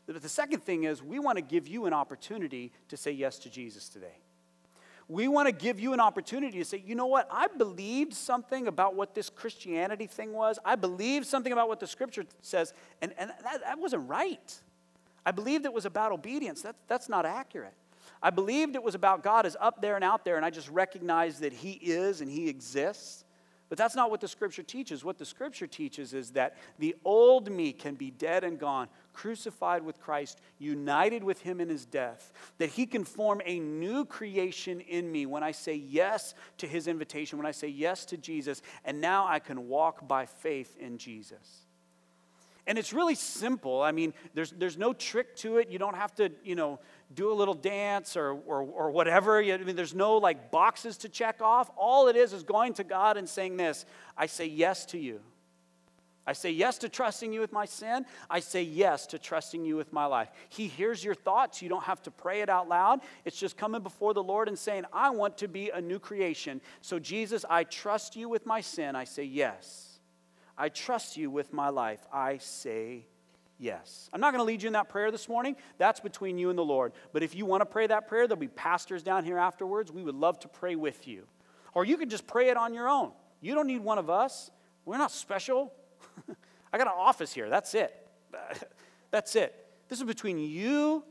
But 0.06 0.21
the 0.21 0.29
second 0.29 0.63
thing 0.63 0.84
is, 0.84 1.01
we 1.01 1.19
want 1.19 1.38
to 1.38 1.41
give 1.41 1.67
you 1.67 1.86
an 1.86 1.93
opportunity 1.93 2.71
to 2.89 2.97
say 2.97 3.12
yes 3.12 3.39
to 3.39 3.49
Jesus 3.49 3.88
today. 3.88 4.17
We 5.13 5.28
want 5.28 5.47
to 5.47 5.52
give 5.52 5.80
you 5.80 5.93
an 5.93 5.99
opportunity 5.99 6.58
to 6.58 6.65
say, 6.65 6.82
you 6.84 6.95
know 6.95 7.06
what? 7.06 7.28
I 7.30 7.45
believed 7.45 8.15
something 8.15 8.65
about 8.65 8.95
what 8.95 9.13
this 9.13 9.30
Christianity 9.30 10.08
thing 10.08 10.34
was. 10.34 10.58
I 10.65 10.76
believed 10.76 11.28
something 11.28 11.54
about 11.54 11.67
what 11.67 11.80
the 11.80 11.86
scripture 11.86 12.26
says, 12.41 12.73
and, 12.99 13.13
and 13.19 13.30
that, 13.30 13.62
that 13.62 13.78
wasn't 13.78 14.10
right. 14.10 14.60
I 15.23 15.30
believed 15.30 15.65
it 15.65 15.73
was 15.73 15.86
about 15.86 16.13
obedience. 16.13 16.63
That, 16.63 16.78
that's 16.88 17.10
not 17.10 17.28
accurate. 17.28 17.76
I 18.23 18.32
believed 18.32 18.73
it 18.73 18.82
was 18.82 18.95
about 18.95 19.21
God 19.21 19.45
is 19.45 19.56
up 19.62 19.84
there 19.84 19.93
and 19.93 20.04
out 20.04 20.26
there, 20.26 20.36
and 20.36 20.43
I 20.43 20.49
just 20.49 20.69
recognized 20.69 21.41
that 21.41 21.54
He 21.54 21.73
is 21.73 22.21
and 22.21 22.32
He 22.32 22.49
exists. 22.49 23.23
But 23.69 23.78
that's 23.78 23.95
not 23.95 24.10
what 24.10 24.19
the 24.19 24.28
scripture 24.28 24.63
teaches. 24.63 25.06
What 25.06 25.19
the 25.19 25.26
scripture 25.26 25.67
teaches 25.67 26.15
is 26.15 26.32
that 26.32 26.58
the 26.80 26.95
old 27.06 27.52
me 27.52 27.71
can 27.71 27.93
be 27.93 28.10
dead 28.10 28.43
and 28.43 28.58
gone, 28.58 28.88
crucified 29.13 29.84
with 29.84 29.99
Christ, 29.99 30.39
united 30.60 31.23
with 31.23 31.41
him 31.41 31.62
in 31.62 31.69
his 31.69 31.86
death, 31.86 32.34
that 32.58 32.69
he 32.69 32.86
can 32.86 33.04
form 33.04 33.41
a 33.45 33.60
new 33.60 34.06
creation 34.06 34.82
in 34.82 35.12
me 35.12 35.26
when 35.26 35.43
I 35.43 35.52
say 35.52 35.76
yes 35.76 36.34
to 36.58 36.67
his 36.67 36.88
invitation, 36.88 37.38
when 37.38 37.47
I 37.47 37.52
say 37.52 37.67
yes 37.67 38.06
to 38.08 38.17
Jesus, 38.17 38.62
and 38.84 38.99
now 38.99 39.28
I 39.28 39.39
can 39.39 39.67
walk 39.67 40.08
by 40.08 40.26
faith 40.26 40.76
in 40.80 40.97
Jesus. 40.97 41.67
And 42.65 42.78
it's 42.78 42.93
really 42.93 43.15
simple. 43.15 43.82
I 43.82 43.91
mean, 43.91 44.13
there's, 44.34 44.52
there's 44.52 44.78
no 44.78 44.93
trick 44.93 45.36
to 45.38 45.58
it. 45.58 45.69
You 45.69 45.80
don't 45.80 45.97
have 45.97 46.15
to, 46.15 46.32
you 46.45 46.56
know, 46.56 46.80
do 47.13 47.32
a 47.32 47.36
little 47.36 47.54
dance 47.54 48.15
or, 48.15 48.32
or, 48.32 48.62
or 48.62 48.91
whatever. 48.91 49.39
I 49.39 49.58
mean, 49.58 49.76
there's 49.76 49.93
no 49.93 50.17
like 50.17 50.49
boxes 50.49 50.97
to 50.99 51.10
check 51.10 51.41
off. 51.41 51.69
All 51.76 52.08
it 52.08 52.15
is 52.15 52.32
is 52.32 52.43
going 52.43 52.73
to 52.76 52.86
God 52.86 53.17
and 53.17 53.28
saying 53.28 53.58
this 53.58 53.86
I 54.17 54.28
say 54.28 54.45
yes 54.45 54.86
to 54.88 54.97
you. 54.97 55.19
I 56.25 56.33
say 56.33 56.51
yes 56.51 56.77
to 56.79 56.89
trusting 56.89 57.33
you 57.33 57.41
with 57.41 57.51
my 57.51 57.65
sin. 57.65 58.05
I 58.29 58.39
say 58.39 58.63
yes 58.63 59.07
to 59.07 59.19
trusting 59.19 59.65
you 59.65 59.75
with 59.75 59.91
my 59.91 60.05
life. 60.05 60.29
He 60.49 60.67
hears 60.67 61.03
your 61.03 61.15
thoughts. 61.15 61.62
You 61.62 61.67
don't 61.67 61.83
have 61.83 62.01
to 62.03 62.12
pray 62.12 62.41
it 62.41 62.49
out 62.49 62.69
loud. 62.69 63.01
It's 63.25 63.38
just 63.38 63.57
coming 63.57 63.81
before 63.81 64.13
the 64.13 64.23
Lord 64.23 64.47
and 64.47 64.57
saying, 64.57 64.86
I 64.93 65.09
want 65.09 65.38
to 65.39 65.49
be 65.49 65.69
a 65.69 65.81
new 65.81 65.99
creation. 65.99 66.62
So, 66.81 66.97
Jesus, 66.97 67.43
I 67.49 67.65
trust 67.65 68.15
you 68.15 68.29
with 68.29 68.45
my 68.45 68.62
sin. 68.62 68.95
I 68.95 69.03
say 69.03 69.23
yes. 69.23 69.99
I 70.57 70.69
trust 70.69 71.17
you 71.17 71.29
with 71.29 71.51
my 71.51 71.69
life. 71.69 72.05
I 72.13 72.38
say 72.38 73.05
yes. 73.59 74.09
I'm 74.13 74.21
not 74.21 74.31
going 74.31 74.39
to 74.39 74.45
lead 74.45 74.63
you 74.63 74.67
in 74.67 74.73
that 74.73 74.88
prayer 74.88 75.12
this 75.12 75.27
morning. 75.27 75.57
That's 75.77 75.99
between 75.99 76.38
you 76.38 76.49
and 76.49 76.57
the 76.57 76.63
Lord. 76.63 76.93
But 77.12 77.23
if 77.23 77.36
you 77.36 77.45
want 77.45 77.62
to 77.62 77.65
pray 77.65 77.88
that 77.88 78.07
prayer, 78.07 78.27
there'll 78.27 78.39
be 78.39 78.47
pastors 78.47 79.03
down 79.03 79.25
here 79.25 79.38
afterwards. 79.38 79.91
We 79.91 80.03
would 80.03 80.15
love 80.15 80.39
to 80.39 80.47
pray 80.47 80.75
with 80.75 81.05
you. 81.05 81.27
Or 81.73 81.83
you 81.83 81.97
can 81.97 82.07
just 82.07 82.27
pray 82.27 82.49
it 82.49 82.55
on 82.55 82.73
your 82.73 82.88
own. 82.88 83.12
You 83.41 83.55
don't 83.55 83.67
need 83.67 83.81
one 83.81 83.97
of 83.97 84.09
us. 84.09 84.51
We're 84.86 84.97
not 84.97 85.12
special. 85.12 85.73
I 86.73 86.78
got 86.78 86.88
an 86.88 86.93
office 86.95 87.34
here. 87.34 87.49
That's 87.49 87.73
it. 87.73 87.95
That's 89.12 89.36
it. 89.36 89.56
This 89.89 89.99
is 89.99 90.06
between 90.06 90.39
you 90.39 91.04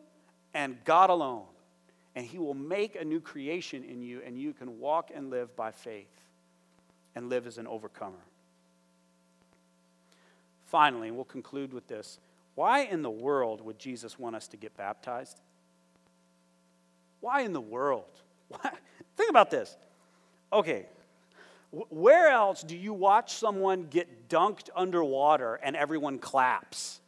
and 0.55 0.77
God 0.85 1.11
alone. 1.11 1.45
And 2.15 2.27
He 2.27 2.39
will 2.39 2.55
make 2.55 2.97
a 2.97 3.05
new 3.05 3.21
creation 3.21 3.85
in 3.85 4.03
you, 4.03 4.21
and 4.25 4.39
you 4.39 4.53
can 4.53 4.79
walk 4.79 5.11
and 5.15 5.31
live 5.31 5.55
by 5.57 5.71
faith 5.71 6.11
and 7.15 7.29
live 7.29 7.47
as 7.47 7.59
an 7.59 7.67
overcomer. 7.67 8.25
Finally, 10.67 11.11
we'll 11.11 11.25
conclude 11.25 11.73
with 11.73 11.87
this. 11.87 12.19
Why 12.55 12.81
in 12.81 13.03
the 13.03 13.11
world 13.11 13.65
would 13.65 13.79
Jesus 13.79 14.19
want 14.19 14.37
us 14.37 14.49
to 14.49 14.57
get 14.57 14.77
baptized? 14.77 15.41
Why 17.21 17.43
in 17.43 17.53
the 17.53 17.61
world? 17.61 18.23
Think 19.17 19.31
about 19.31 19.51
this. 19.51 19.77
Okay, 20.53 20.87
where 21.73 22.29
else 22.29 22.63
do 22.63 22.77
you 22.77 22.93
watch 22.93 23.33
someone 23.33 23.87
get 23.89 24.29
dunked 24.29 24.69
underwater 24.77 25.55
and 25.55 25.75
everyone 25.75 26.19
claps? 26.19 27.01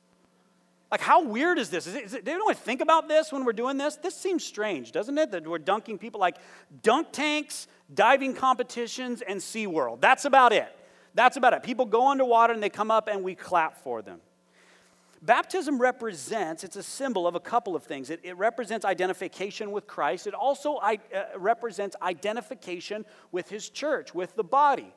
Like, 0.90 1.03
how 1.03 1.24
weird 1.24 1.59
is 1.59 1.70
this? 1.70 1.87
Is 1.87 1.94
it, 1.94 2.05
is 2.05 2.14
it, 2.14 2.24
do 2.24 2.31
anyone 2.31 2.55
think 2.55 2.81
about 2.81 3.09
this 3.09 3.33
when 3.33 3.44
we're 3.44 3.53
doing 3.53 3.77
this? 3.77 3.96
This 3.96 4.14
seems 4.14 4.44
strange, 4.44 4.92
doesn't 4.92 5.18
it? 5.18 5.33
That 5.33 5.46
we're 5.46 5.59
dunking 5.59 5.98
people 5.98 6.20
like 6.20 6.37
dunk 6.83 7.09
tanks, 7.12 7.66
diving 7.92 8.35
competitions, 8.35 9.20
and 9.20 9.40
SeaWorld. 9.40 10.00
That's 10.00 10.24
about 10.24 10.53
it. 10.53 10.68
That's 11.14 11.37
about 11.37 11.53
it. 11.53 11.62
People 11.62 11.85
go 11.85 12.11
underwater 12.11 12.53
and 12.53 12.62
they 12.62 12.70
come 12.70 12.90
up 12.90 13.09
and 13.09 13.22
we 13.22 13.35
clap 13.35 13.77
for 13.83 14.03
them. 14.03 14.20
Baptism 15.24 15.80
represents, 15.80 16.64
it's 16.64 16.76
a 16.76 16.82
symbol 16.82 17.26
of 17.26 17.34
a 17.34 17.40
couple 17.40 17.74
of 17.74 17.82
things. 17.82 18.10
It, 18.10 18.20
it 18.22 18.37
represents 18.37 18.84
identification 18.84 19.72
with 19.72 19.87
Christ, 19.87 20.26
it 20.26 20.34
also 20.34 20.78
I, 20.82 20.98
uh, 21.14 21.38
represents 21.38 21.96
identification 22.02 23.06
with 23.32 23.48
his 23.48 23.70
church, 23.70 24.14
with 24.14 24.37
the 24.37 24.44
body. 24.44 24.92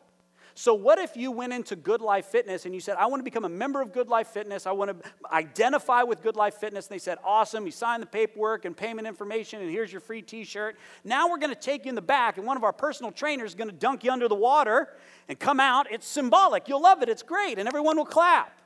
So, 0.54 0.74
what 0.74 0.98
if 0.98 1.16
you 1.16 1.32
went 1.32 1.54
into 1.54 1.78
Good 1.78 2.02
Life 2.02 2.26
Fitness 2.26 2.66
and 2.66 2.74
you 2.74 2.82
said, 2.82 2.98
I 2.98 3.06
want 3.06 3.20
to 3.20 3.24
become 3.24 3.46
a 3.46 3.50
member 3.50 3.80
of 3.80 3.94
Good 3.94 4.10
Life 4.10 4.30
Fitness, 4.30 4.66
I 4.66 4.72
want 4.72 5.02
to 5.02 5.12
identify 5.32 6.04
with 6.04 6.22
Good 6.22 6.36
Life 6.36 6.56
Fitness? 6.56 6.88
And 6.88 6.96
they 6.96 7.00
said, 7.00 7.20
Awesome, 7.24 7.66
you 7.66 7.72
signed 7.72 8.02
the 8.02 8.08
paperwork 8.08 8.66
and 8.66 8.76
payment 8.76 9.08
information, 9.08 9.62
and 9.62 9.70
here's 9.70 9.94
your 9.94 10.02
free 10.02 10.24
t 10.24 10.44
shirt. 10.44 10.78
Now 11.06 11.30
we're 11.30 11.38
going 11.38 11.54
to 11.54 11.60
take 11.62 11.86
you 11.86 11.90
in 11.90 11.96
the 11.96 12.02
back, 12.02 12.38
and 12.38 12.46
one 12.46 12.58
of 12.58 12.66
our 12.66 12.74
personal 12.74 13.14
trainers 13.14 13.52
is 13.52 13.56
going 13.56 13.70
to 13.70 13.76
dunk 13.76 14.04
you 14.04 14.12
under 14.12 14.28
the 14.28 14.36
water 14.36 14.90
and 15.30 15.40
come 15.40 15.62
out. 15.62 15.90
It's 15.90 16.08
symbolic. 16.08 16.68
You'll 16.68 16.82
love 16.82 17.02
it, 17.02 17.08
it's 17.08 17.24
great, 17.24 17.60
and 17.60 17.68
everyone 17.68 17.96
will 17.96 18.06
clap. 18.06 18.57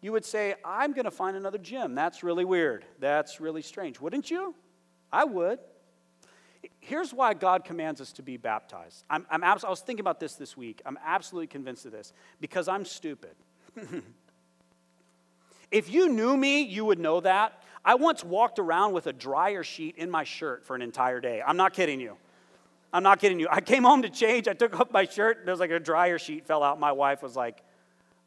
You 0.00 0.12
would 0.12 0.24
say, 0.24 0.54
I'm 0.64 0.92
going 0.92 1.06
to 1.06 1.10
find 1.10 1.36
another 1.36 1.58
gym. 1.58 1.94
That's 1.94 2.22
really 2.22 2.44
weird. 2.44 2.84
That's 3.00 3.40
really 3.40 3.62
strange. 3.62 4.00
Wouldn't 4.00 4.30
you? 4.30 4.54
I 5.12 5.24
would. 5.24 5.58
Here's 6.80 7.12
why 7.12 7.34
God 7.34 7.64
commands 7.64 8.00
us 8.00 8.12
to 8.14 8.22
be 8.22 8.36
baptized. 8.36 9.04
I'm, 9.10 9.26
I'm 9.30 9.42
abs- 9.42 9.64
I 9.64 9.70
was 9.70 9.80
thinking 9.80 10.00
about 10.00 10.20
this 10.20 10.34
this 10.34 10.56
week. 10.56 10.80
I'm 10.86 10.98
absolutely 11.04 11.48
convinced 11.48 11.84
of 11.86 11.92
this 11.92 12.12
because 12.40 12.68
I'm 12.68 12.84
stupid. 12.84 13.34
if 15.70 15.90
you 15.90 16.08
knew 16.08 16.36
me, 16.36 16.62
you 16.62 16.84
would 16.84 16.98
know 16.98 17.20
that. 17.20 17.62
I 17.84 17.94
once 17.94 18.22
walked 18.22 18.58
around 18.58 18.92
with 18.92 19.06
a 19.06 19.12
dryer 19.12 19.64
sheet 19.64 19.96
in 19.96 20.10
my 20.10 20.24
shirt 20.24 20.64
for 20.64 20.76
an 20.76 20.82
entire 20.82 21.20
day. 21.20 21.42
I'm 21.44 21.56
not 21.56 21.72
kidding 21.72 22.00
you. 22.00 22.16
I'm 22.92 23.02
not 23.02 23.20
kidding 23.20 23.38
you. 23.38 23.48
I 23.50 23.60
came 23.60 23.82
home 23.82 24.02
to 24.02 24.10
change. 24.10 24.48
I 24.48 24.54
took 24.54 24.78
off 24.78 24.90
my 24.90 25.04
shirt. 25.04 25.44
There 25.44 25.52
was 25.52 25.60
like 25.60 25.70
a 25.70 25.80
dryer 25.80 26.18
sheet 26.18 26.46
fell 26.46 26.62
out. 26.62 26.80
My 26.80 26.92
wife 26.92 27.22
was 27.22 27.36
like, 27.36 27.62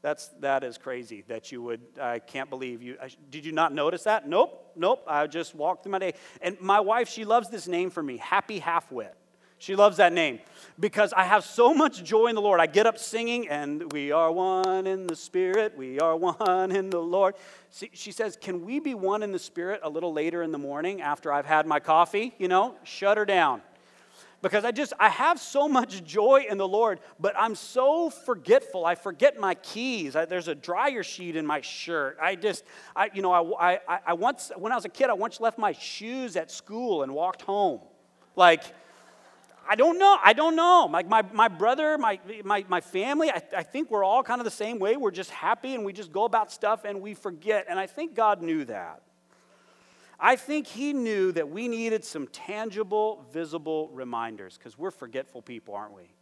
that's, 0.01 0.29
that 0.39 0.63
is 0.63 0.77
crazy 0.77 1.23
that 1.27 1.51
you 1.51 1.61
would, 1.61 1.81
I 2.01 2.19
can't 2.19 2.49
believe 2.49 2.81
you. 2.81 2.97
Did 3.29 3.45
you 3.45 3.51
not 3.51 3.73
notice 3.73 4.03
that? 4.03 4.27
Nope, 4.27 4.71
nope. 4.75 5.03
I 5.07 5.27
just 5.27 5.53
walked 5.53 5.83
through 5.83 5.91
my 5.91 5.99
day. 5.99 6.13
And 6.41 6.59
my 6.59 6.79
wife, 6.79 7.07
she 7.07 7.23
loves 7.23 7.49
this 7.49 7.67
name 7.67 7.91
for 7.91 8.01
me, 8.01 8.17
Happy 8.17 8.59
Halfwit. 8.59 9.11
She 9.59 9.75
loves 9.75 9.97
that 9.97 10.11
name 10.11 10.39
because 10.79 11.13
I 11.13 11.23
have 11.23 11.45
so 11.45 11.71
much 11.71 12.03
joy 12.03 12.25
in 12.27 12.35
the 12.35 12.41
Lord. 12.41 12.59
I 12.59 12.65
get 12.65 12.87
up 12.87 12.97
singing, 12.97 13.47
and 13.47 13.91
we 13.93 14.11
are 14.11 14.31
one 14.31 14.87
in 14.87 15.05
the 15.05 15.15
Spirit, 15.15 15.77
we 15.77 15.99
are 15.99 16.17
one 16.17 16.71
in 16.71 16.89
the 16.89 16.99
Lord. 16.99 17.35
She 17.69 18.11
says, 18.11 18.35
Can 18.41 18.65
we 18.65 18.79
be 18.79 18.95
one 18.95 19.21
in 19.21 19.31
the 19.31 19.37
Spirit 19.37 19.81
a 19.83 19.89
little 19.89 20.13
later 20.13 20.41
in 20.41 20.51
the 20.51 20.57
morning 20.57 21.03
after 21.03 21.31
I've 21.31 21.45
had 21.45 21.67
my 21.67 21.79
coffee? 21.79 22.33
You 22.39 22.47
know, 22.47 22.73
shut 22.83 23.17
her 23.17 23.25
down 23.25 23.61
because 24.41 24.65
I 24.65 24.71
just 24.71 24.93
I 24.99 25.09
have 25.09 25.39
so 25.39 25.67
much 25.67 26.03
joy 26.03 26.45
in 26.49 26.57
the 26.57 26.67
Lord, 26.67 26.99
but 27.19 27.33
I'm 27.37 27.55
so 27.55 28.09
forgetful. 28.09 28.85
I 28.85 28.95
forget 28.95 29.39
my 29.39 29.55
keys. 29.55 30.15
I, 30.15 30.25
there's 30.25 30.47
a 30.47 30.55
dryer 30.55 31.03
sheet 31.03 31.35
in 31.35 31.45
my 31.45 31.61
shirt. 31.61 32.17
I 32.21 32.35
just 32.35 32.63
I 32.95 33.09
you 33.13 33.21
know 33.21 33.31
I, 33.31 33.79
I 33.87 33.99
I 34.07 34.13
once 34.13 34.51
when 34.57 34.71
I 34.71 34.75
was 34.75 34.85
a 34.85 34.89
kid 34.89 35.09
I 35.09 35.13
once 35.13 35.39
left 35.39 35.57
my 35.57 35.73
shoes 35.73 36.35
at 36.35 36.51
school 36.51 37.03
and 37.03 37.13
walked 37.13 37.41
home, 37.41 37.81
like. 38.35 38.63
I 39.69 39.75
don't 39.75 39.99
know. 39.99 40.17
I 40.21 40.33
don't 40.33 40.55
know. 40.55 40.89
Like 40.91 41.07
my, 41.07 41.21
my 41.33 41.47
brother, 41.47 41.97
my, 41.97 42.19
my, 42.43 42.65
my 42.67 42.81
family, 42.81 43.29
I, 43.29 43.41
I 43.55 43.63
think 43.63 43.91
we're 43.91 44.03
all 44.03 44.23
kind 44.23 44.41
of 44.41 44.45
the 44.45 44.51
same 44.51 44.79
way. 44.79 44.97
We're 44.97 45.11
just 45.11 45.29
happy 45.29 45.75
and 45.75 45.85
we 45.85 45.93
just 45.93 46.11
go 46.11 46.25
about 46.25 46.51
stuff 46.51 46.83
and 46.83 46.99
we 46.99 47.13
forget. 47.13 47.67
And 47.69 47.79
I 47.79 47.85
think 47.85 48.15
God 48.15 48.41
knew 48.41 48.65
that. 48.65 49.01
I 50.23 50.35
think 50.35 50.67
he 50.67 50.93
knew 50.93 51.31
that 51.31 51.49
we 51.49 51.67
needed 51.67 52.05
some 52.05 52.27
tangible, 52.27 53.25
visible 53.33 53.89
reminders 53.91 54.55
because 54.55 54.77
we're 54.77 54.91
forgetful 54.91 55.41
people, 55.41 55.73
aren't 55.73 55.95
we? 55.95 56.13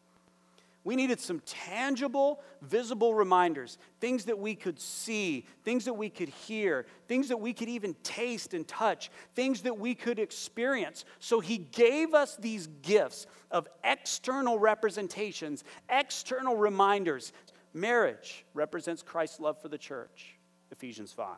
We 0.85 0.95
needed 0.95 1.19
some 1.19 1.41
tangible, 1.41 2.41
visible 2.61 3.13
reminders, 3.13 3.77
things 3.99 4.23
that 4.25 4.39
we 4.39 4.55
could 4.55 4.79
see, 4.79 5.45
things 5.65 5.83
that 5.83 5.93
we 5.93 6.09
could 6.09 6.29
hear, 6.29 6.85
things 7.09 7.27
that 7.27 7.37
we 7.37 7.51
could 7.51 7.67
even 7.67 7.93
taste 8.01 8.53
and 8.53 8.65
touch, 8.65 9.11
things 9.35 9.61
that 9.63 9.77
we 9.77 9.93
could 9.93 10.17
experience. 10.17 11.03
So 11.19 11.41
he 11.41 11.57
gave 11.57 12.13
us 12.13 12.37
these 12.37 12.67
gifts 12.81 13.27
of 13.51 13.67
external 13.83 14.57
representations, 14.57 15.65
external 15.89 16.55
reminders. 16.55 17.33
Marriage 17.73 18.45
represents 18.53 19.03
Christ's 19.03 19.41
love 19.41 19.61
for 19.61 19.67
the 19.67 19.77
church, 19.77 20.37
Ephesians 20.71 21.11
5. 21.11 21.35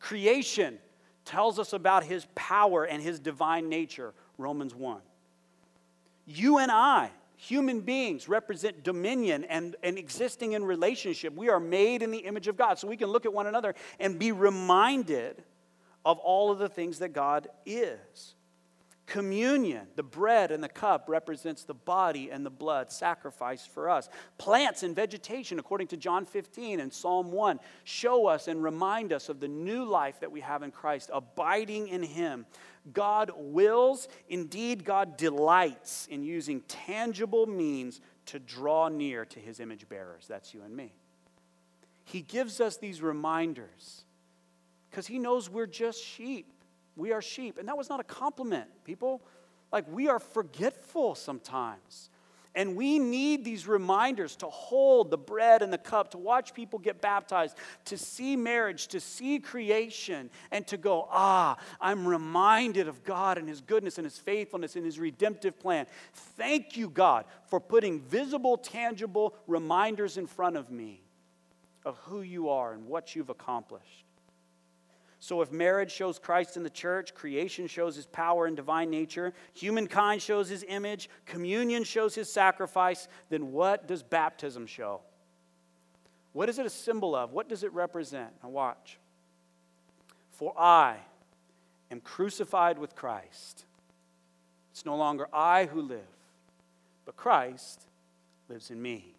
Creation 0.00 0.78
tells 1.24 1.58
us 1.58 1.72
about 1.72 2.04
his 2.04 2.26
power 2.34 2.84
and 2.84 3.02
his 3.02 3.18
divine 3.18 3.68
nature, 3.68 4.12
Romans 4.38 4.74
1. 4.74 5.00
You 6.26 6.58
and 6.58 6.70
I, 6.70 7.10
human 7.36 7.80
beings, 7.80 8.28
represent 8.28 8.82
dominion 8.82 9.44
and, 9.44 9.76
and 9.82 9.98
existing 9.98 10.52
in 10.52 10.64
relationship. 10.64 11.34
We 11.34 11.48
are 11.48 11.60
made 11.60 12.02
in 12.02 12.10
the 12.10 12.18
image 12.18 12.48
of 12.48 12.56
God, 12.56 12.78
so 12.78 12.88
we 12.88 12.96
can 12.96 13.08
look 13.08 13.26
at 13.26 13.32
one 13.32 13.46
another 13.46 13.74
and 13.98 14.18
be 14.18 14.32
reminded 14.32 15.42
of 16.04 16.18
all 16.18 16.50
of 16.50 16.58
the 16.58 16.68
things 16.68 16.98
that 16.98 17.12
God 17.12 17.48
is. 17.64 18.34
Communion, 19.06 19.86
the 19.96 20.02
bread 20.02 20.50
and 20.50 20.64
the 20.64 20.68
cup, 20.68 21.04
represents 21.08 21.64
the 21.64 21.74
body 21.74 22.30
and 22.30 22.44
the 22.44 22.50
blood 22.50 22.90
sacrificed 22.90 23.68
for 23.68 23.90
us. 23.90 24.08
Plants 24.38 24.82
and 24.82 24.96
vegetation, 24.96 25.58
according 25.58 25.88
to 25.88 25.98
John 25.98 26.24
15 26.24 26.80
and 26.80 26.90
Psalm 26.90 27.30
1, 27.30 27.60
show 27.84 28.26
us 28.26 28.48
and 28.48 28.62
remind 28.62 29.12
us 29.12 29.28
of 29.28 29.40
the 29.40 29.48
new 29.48 29.84
life 29.84 30.20
that 30.20 30.32
we 30.32 30.40
have 30.40 30.62
in 30.62 30.70
Christ, 30.70 31.10
abiding 31.12 31.88
in 31.88 32.02
Him. 32.02 32.46
God 32.94 33.30
wills, 33.36 34.08
indeed, 34.28 34.86
God 34.86 35.18
delights 35.18 36.06
in 36.10 36.24
using 36.24 36.62
tangible 36.62 37.46
means 37.46 38.00
to 38.26 38.38
draw 38.38 38.88
near 38.88 39.26
to 39.26 39.38
His 39.38 39.60
image 39.60 39.86
bearers. 39.86 40.24
That's 40.26 40.54
you 40.54 40.62
and 40.62 40.74
me. 40.74 40.94
He 42.04 42.22
gives 42.22 42.58
us 42.58 42.78
these 42.78 43.02
reminders 43.02 44.04
because 44.90 45.06
He 45.06 45.18
knows 45.18 45.50
we're 45.50 45.66
just 45.66 46.02
sheep. 46.02 46.53
We 46.96 47.12
are 47.12 47.22
sheep. 47.22 47.58
And 47.58 47.68
that 47.68 47.76
was 47.76 47.88
not 47.88 48.00
a 48.00 48.04
compliment, 48.04 48.68
people. 48.84 49.22
Like, 49.72 49.84
we 49.90 50.08
are 50.08 50.18
forgetful 50.18 51.14
sometimes. 51.14 52.10
And 52.56 52.76
we 52.76 53.00
need 53.00 53.44
these 53.44 53.66
reminders 53.66 54.36
to 54.36 54.46
hold 54.46 55.10
the 55.10 55.18
bread 55.18 55.60
and 55.60 55.72
the 55.72 55.78
cup, 55.78 56.12
to 56.12 56.18
watch 56.18 56.54
people 56.54 56.78
get 56.78 57.00
baptized, 57.00 57.56
to 57.86 57.98
see 57.98 58.36
marriage, 58.36 58.86
to 58.88 59.00
see 59.00 59.40
creation, 59.40 60.30
and 60.52 60.64
to 60.68 60.76
go, 60.76 61.08
ah, 61.10 61.56
I'm 61.80 62.06
reminded 62.06 62.86
of 62.86 63.02
God 63.02 63.38
and 63.38 63.48
His 63.48 63.60
goodness 63.60 63.98
and 63.98 64.04
His 64.04 64.18
faithfulness 64.18 64.76
and 64.76 64.84
His 64.84 65.00
redemptive 65.00 65.58
plan. 65.58 65.86
Thank 66.36 66.76
you, 66.76 66.88
God, 66.88 67.24
for 67.48 67.58
putting 67.58 68.00
visible, 68.00 68.56
tangible 68.56 69.34
reminders 69.48 70.16
in 70.16 70.28
front 70.28 70.56
of 70.56 70.70
me 70.70 71.02
of 71.84 71.98
who 71.98 72.22
you 72.22 72.50
are 72.50 72.72
and 72.72 72.86
what 72.86 73.16
you've 73.16 73.30
accomplished. 73.30 74.03
So, 75.24 75.40
if 75.40 75.50
marriage 75.50 75.90
shows 75.90 76.18
Christ 76.18 76.58
in 76.58 76.64
the 76.64 76.68
church, 76.68 77.14
creation 77.14 77.66
shows 77.66 77.96
his 77.96 78.04
power 78.04 78.44
and 78.44 78.54
divine 78.54 78.90
nature, 78.90 79.32
humankind 79.54 80.20
shows 80.20 80.50
his 80.50 80.66
image, 80.68 81.08
communion 81.24 81.82
shows 81.82 82.14
his 82.14 82.30
sacrifice, 82.30 83.08
then 83.30 83.50
what 83.50 83.88
does 83.88 84.02
baptism 84.02 84.66
show? 84.66 85.00
What 86.34 86.50
is 86.50 86.58
it 86.58 86.66
a 86.66 86.70
symbol 86.70 87.16
of? 87.16 87.32
What 87.32 87.48
does 87.48 87.64
it 87.64 87.72
represent? 87.72 88.32
Now, 88.42 88.50
watch. 88.50 88.98
For 90.32 90.52
I 90.60 90.98
am 91.90 92.00
crucified 92.00 92.78
with 92.78 92.94
Christ. 92.94 93.64
It's 94.72 94.84
no 94.84 94.94
longer 94.94 95.26
I 95.32 95.64
who 95.64 95.80
live, 95.80 96.00
but 97.06 97.16
Christ 97.16 97.80
lives 98.50 98.70
in 98.70 98.82
me. 98.82 99.14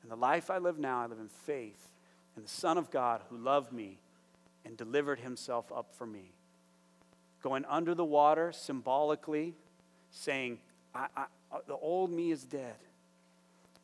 And 0.00 0.10
the 0.10 0.16
life 0.16 0.48
I 0.48 0.56
live 0.56 0.78
now, 0.78 1.02
I 1.02 1.06
live 1.06 1.20
in 1.20 1.28
faith 1.28 1.90
in 2.34 2.42
the 2.42 2.48
Son 2.48 2.78
of 2.78 2.90
God 2.90 3.20
who 3.28 3.36
loved 3.36 3.74
me 3.74 3.98
and 4.64 4.76
delivered 4.76 5.20
himself 5.20 5.70
up 5.72 5.94
for 5.94 6.06
me. 6.06 6.32
Going 7.42 7.64
under 7.66 7.94
the 7.94 8.04
water 8.04 8.52
symbolically, 8.52 9.54
saying, 10.10 10.58
I, 10.94 11.06
I, 11.16 11.24
uh, 11.52 11.58
The 11.66 11.76
old 11.76 12.10
me 12.10 12.30
is 12.30 12.44
dead. 12.44 12.76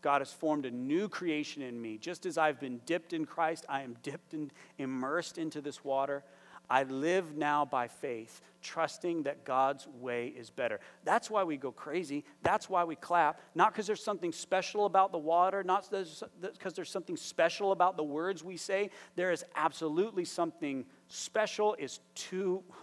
God 0.02 0.20
has 0.20 0.32
formed 0.32 0.66
a 0.66 0.70
new 0.70 1.08
creation 1.08 1.62
in 1.62 1.80
me. 1.80 1.96
Just 1.96 2.26
as 2.26 2.37
I've 2.37 2.60
been 2.60 2.80
dipped 2.84 3.14
in 3.14 3.24
Christ, 3.24 3.64
I 3.70 3.82
am 3.82 3.96
dipped 4.02 4.34
and 4.34 4.52
immersed 4.76 5.38
into 5.38 5.62
this 5.62 5.82
water. 5.82 6.22
I 6.68 6.85
live 6.85 7.37
now 7.37 7.64
by 7.64 7.88
faith, 7.88 8.40
trusting 8.62 9.24
that 9.24 9.44
God's 9.44 9.87
way 10.00 10.29
is 10.29 10.50
better. 10.50 10.81
That's 11.05 11.31
why 11.31 11.44
we 11.44 11.57
go 11.57 11.70
crazy. 11.72 12.24
That's 12.42 12.68
why 12.68 12.85
we 12.85 12.96
clap. 12.96 13.40
Not 13.55 13.72
because 13.72 13.87
there's 13.87 14.03
something 14.03 14.33
special 14.33 14.87
about 14.87 15.12
the 15.12 15.18
water, 15.18 15.62
not 15.62 15.88
because 15.90 16.74
there's 16.74 16.90
something 16.90 17.16
special 17.16 17.72
about 17.72 17.96
the 17.96 18.03
words 18.03 18.42
we 18.42 18.57
say. 18.57 18.90
There 19.16 19.31
is 19.31 19.44
absolutely 19.55 20.24
something 20.24 20.87
special, 21.09 21.74
is 21.79 22.00
too, 22.14 22.62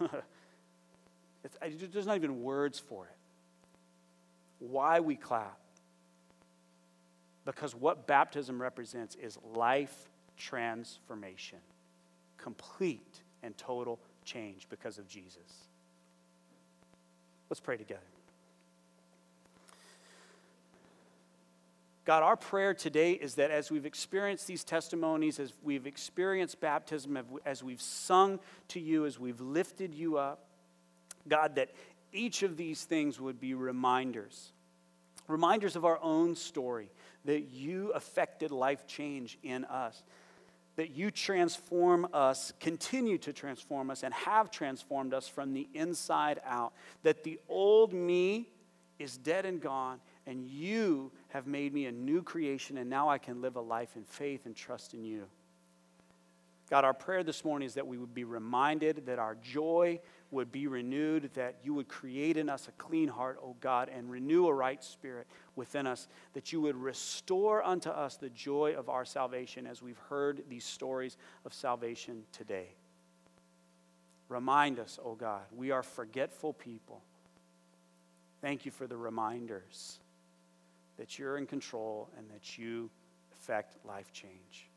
there's 1.92 2.06
not 2.06 2.16
even 2.16 2.42
words 2.42 2.78
for 2.78 3.06
it. 3.06 3.16
Why 4.58 5.00
we 5.00 5.16
clap. 5.16 5.58
Because 7.44 7.74
what 7.74 8.06
baptism 8.06 8.62
represents 8.62 9.16
is 9.16 9.36
life 9.54 10.08
transformation 10.36 11.58
complete 12.42 13.22
and 13.42 13.56
total 13.56 13.98
change 14.24 14.66
because 14.68 14.98
of 14.98 15.08
Jesus. 15.08 15.66
Let's 17.50 17.60
pray 17.60 17.76
together. 17.76 18.00
God, 22.04 22.24
our 22.24 22.36
prayer 22.36 22.74
today 22.74 23.12
is 23.12 23.36
that 23.36 23.52
as 23.52 23.70
we've 23.70 23.86
experienced 23.86 24.48
these 24.48 24.64
testimonies, 24.64 25.38
as 25.38 25.52
we've 25.62 25.86
experienced 25.86 26.60
baptism, 26.60 27.16
as 27.44 27.62
we've 27.62 27.80
sung 27.80 28.40
to 28.68 28.80
you, 28.80 29.06
as 29.06 29.20
we've 29.20 29.40
lifted 29.40 29.94
you 29.94 30.18
up, 30.18 30.46
God, 31.28 31.54
that 31.54 31.70
each 32.12 32.42
of 32.42 32.56
these 32.56 32.84
things 32.84 33.20
would 33.20 33.40
be 33.40 33.54
reminders, 33.54 34.50
reminders 35.28 35.76
of 35.76 35.84
our 35.84 36.00
own 36.02 36.34
story, 36.34 36.90
that 37.24 37.42
you 37.52 37.90
affected 37.92 38.50
life 38.50 38.84
change 38.88 39.38
in 39.44 39.64
us, 39.66 40.02
that 40.82 40.96
you 40.96 41.12
transform 41.12 42.08
us, 42.12 42.52
continue 42.58 43.16
to 43.16 43.32
transform 43.32 43.88
us, 43.88 44.02
and 44.02 44.12
have 44.12 44.50
transformed 44.50 45.14
us 45.14 45.28
from 45.28 45.52
the 45.52 45.68
inside 45.74 46.40
out, 46.44 46.72
that 47.04 47.22
the 47.22 47.38
old 47.48 47.92
me 47.92 48.48
is 48.98 49.16
dead 49.16 49.46
and 49.46 49.60
gone, 49.60 50.00
and 50.26 50.44
you 50.44 51.12
have 51.28 51.46
made 51.46 51.72
me 51.72 51.86
a 51.86 51.92
new 51.92 52.20
creation, 52.20 52.78
and 52.78 52.90
now 52.90 53.08
I 53.08 53.18
can 53.18 53.40
live 53.40 53.54
a 53.54 53.60
life 53.60 53.94
in 53.94 54.02
faith 54.02 54.44
and 54.44 54.56
trust 54.56 54.92
in 54.92 55.04
you. 55.04 55.26
God, 56.72 56.86
our 56.86 56.94
prayer 56.94 57.22
this 57.22 57.44
morning 57.44 57.66
is 57.66 57.74
that 57.74 57.86
we 57.86 57.98
would 57.98 58.14
be 58.14 58.24
reminded 58.24 59.04
that 59.04 59.18
our 59.18 59.34
joy 59.34 60.00
would 60.30 60.50
be 60.50 60.66
renewed, 60.66 61.28
that 61.34 61.56
you 61.62 61.74
would 61.74 61.86
create 61.86 62.38
in 62.38 62.48
us 62.48 62.66
a 62.66 62.70
clean 62.82 63.08
heart, 63.08 63.38
O 63.42 63.54
God, 63.60 63.90
and 63.94 64.10
renew 64.10 64.46
a 64.46 64.54
right 64.54 64.82
spirit 64.82 65.26
within 65.54 65.86
us, 65.86 66.08
that 66.32 66.50
you 66.50 66.62
would 66.62 66.74
restore 66.74 67.62
unto 67.62 67.90
us 67.90 68.16
the 68.16 68.30
joy 68.30 68.74
of 68.74 68.88
our 68.88 69.04
salvation 69.04 69.66
as 69.66 69.82
we've 69.82 69.98
heard 70.08 70.44
these 70.48 70.64
stories 70.64 71.18
of 71.44 71.52
salvation 71.52 72.22
today. 72.32 72.68
Remind 74.30 74.78
us, 74.78 74.98
O 75.04 75.14
God, 75.14 75.42
we 75.54 75.72
are 75.72 75.82
forgetful 75.82 76.54
people. 76.54 77.02
Thank 78.40 78.64
you 78.64 78.70
for 78.70 78.86
the 78.86 78.96
reminders 78.96 79.98
that 80.96 81.18
you're 81.18 81.36
in 81.36 81.44
control 81.44 82.08
and 82.16 82.30
that 82.30 82.56
you 82.56 82.88
affect 83.34 83.76
life 83.84 84.10
change. 84.10 84.70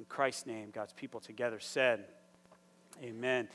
In 0.00 0.06
Christ's 0.06 0.46
name, 0.46 0.70
God's 0.72 0.94
people 0.94 1.20
together 1.20 1.60
said, 1.60 2.06
Amen. 3.02 3.50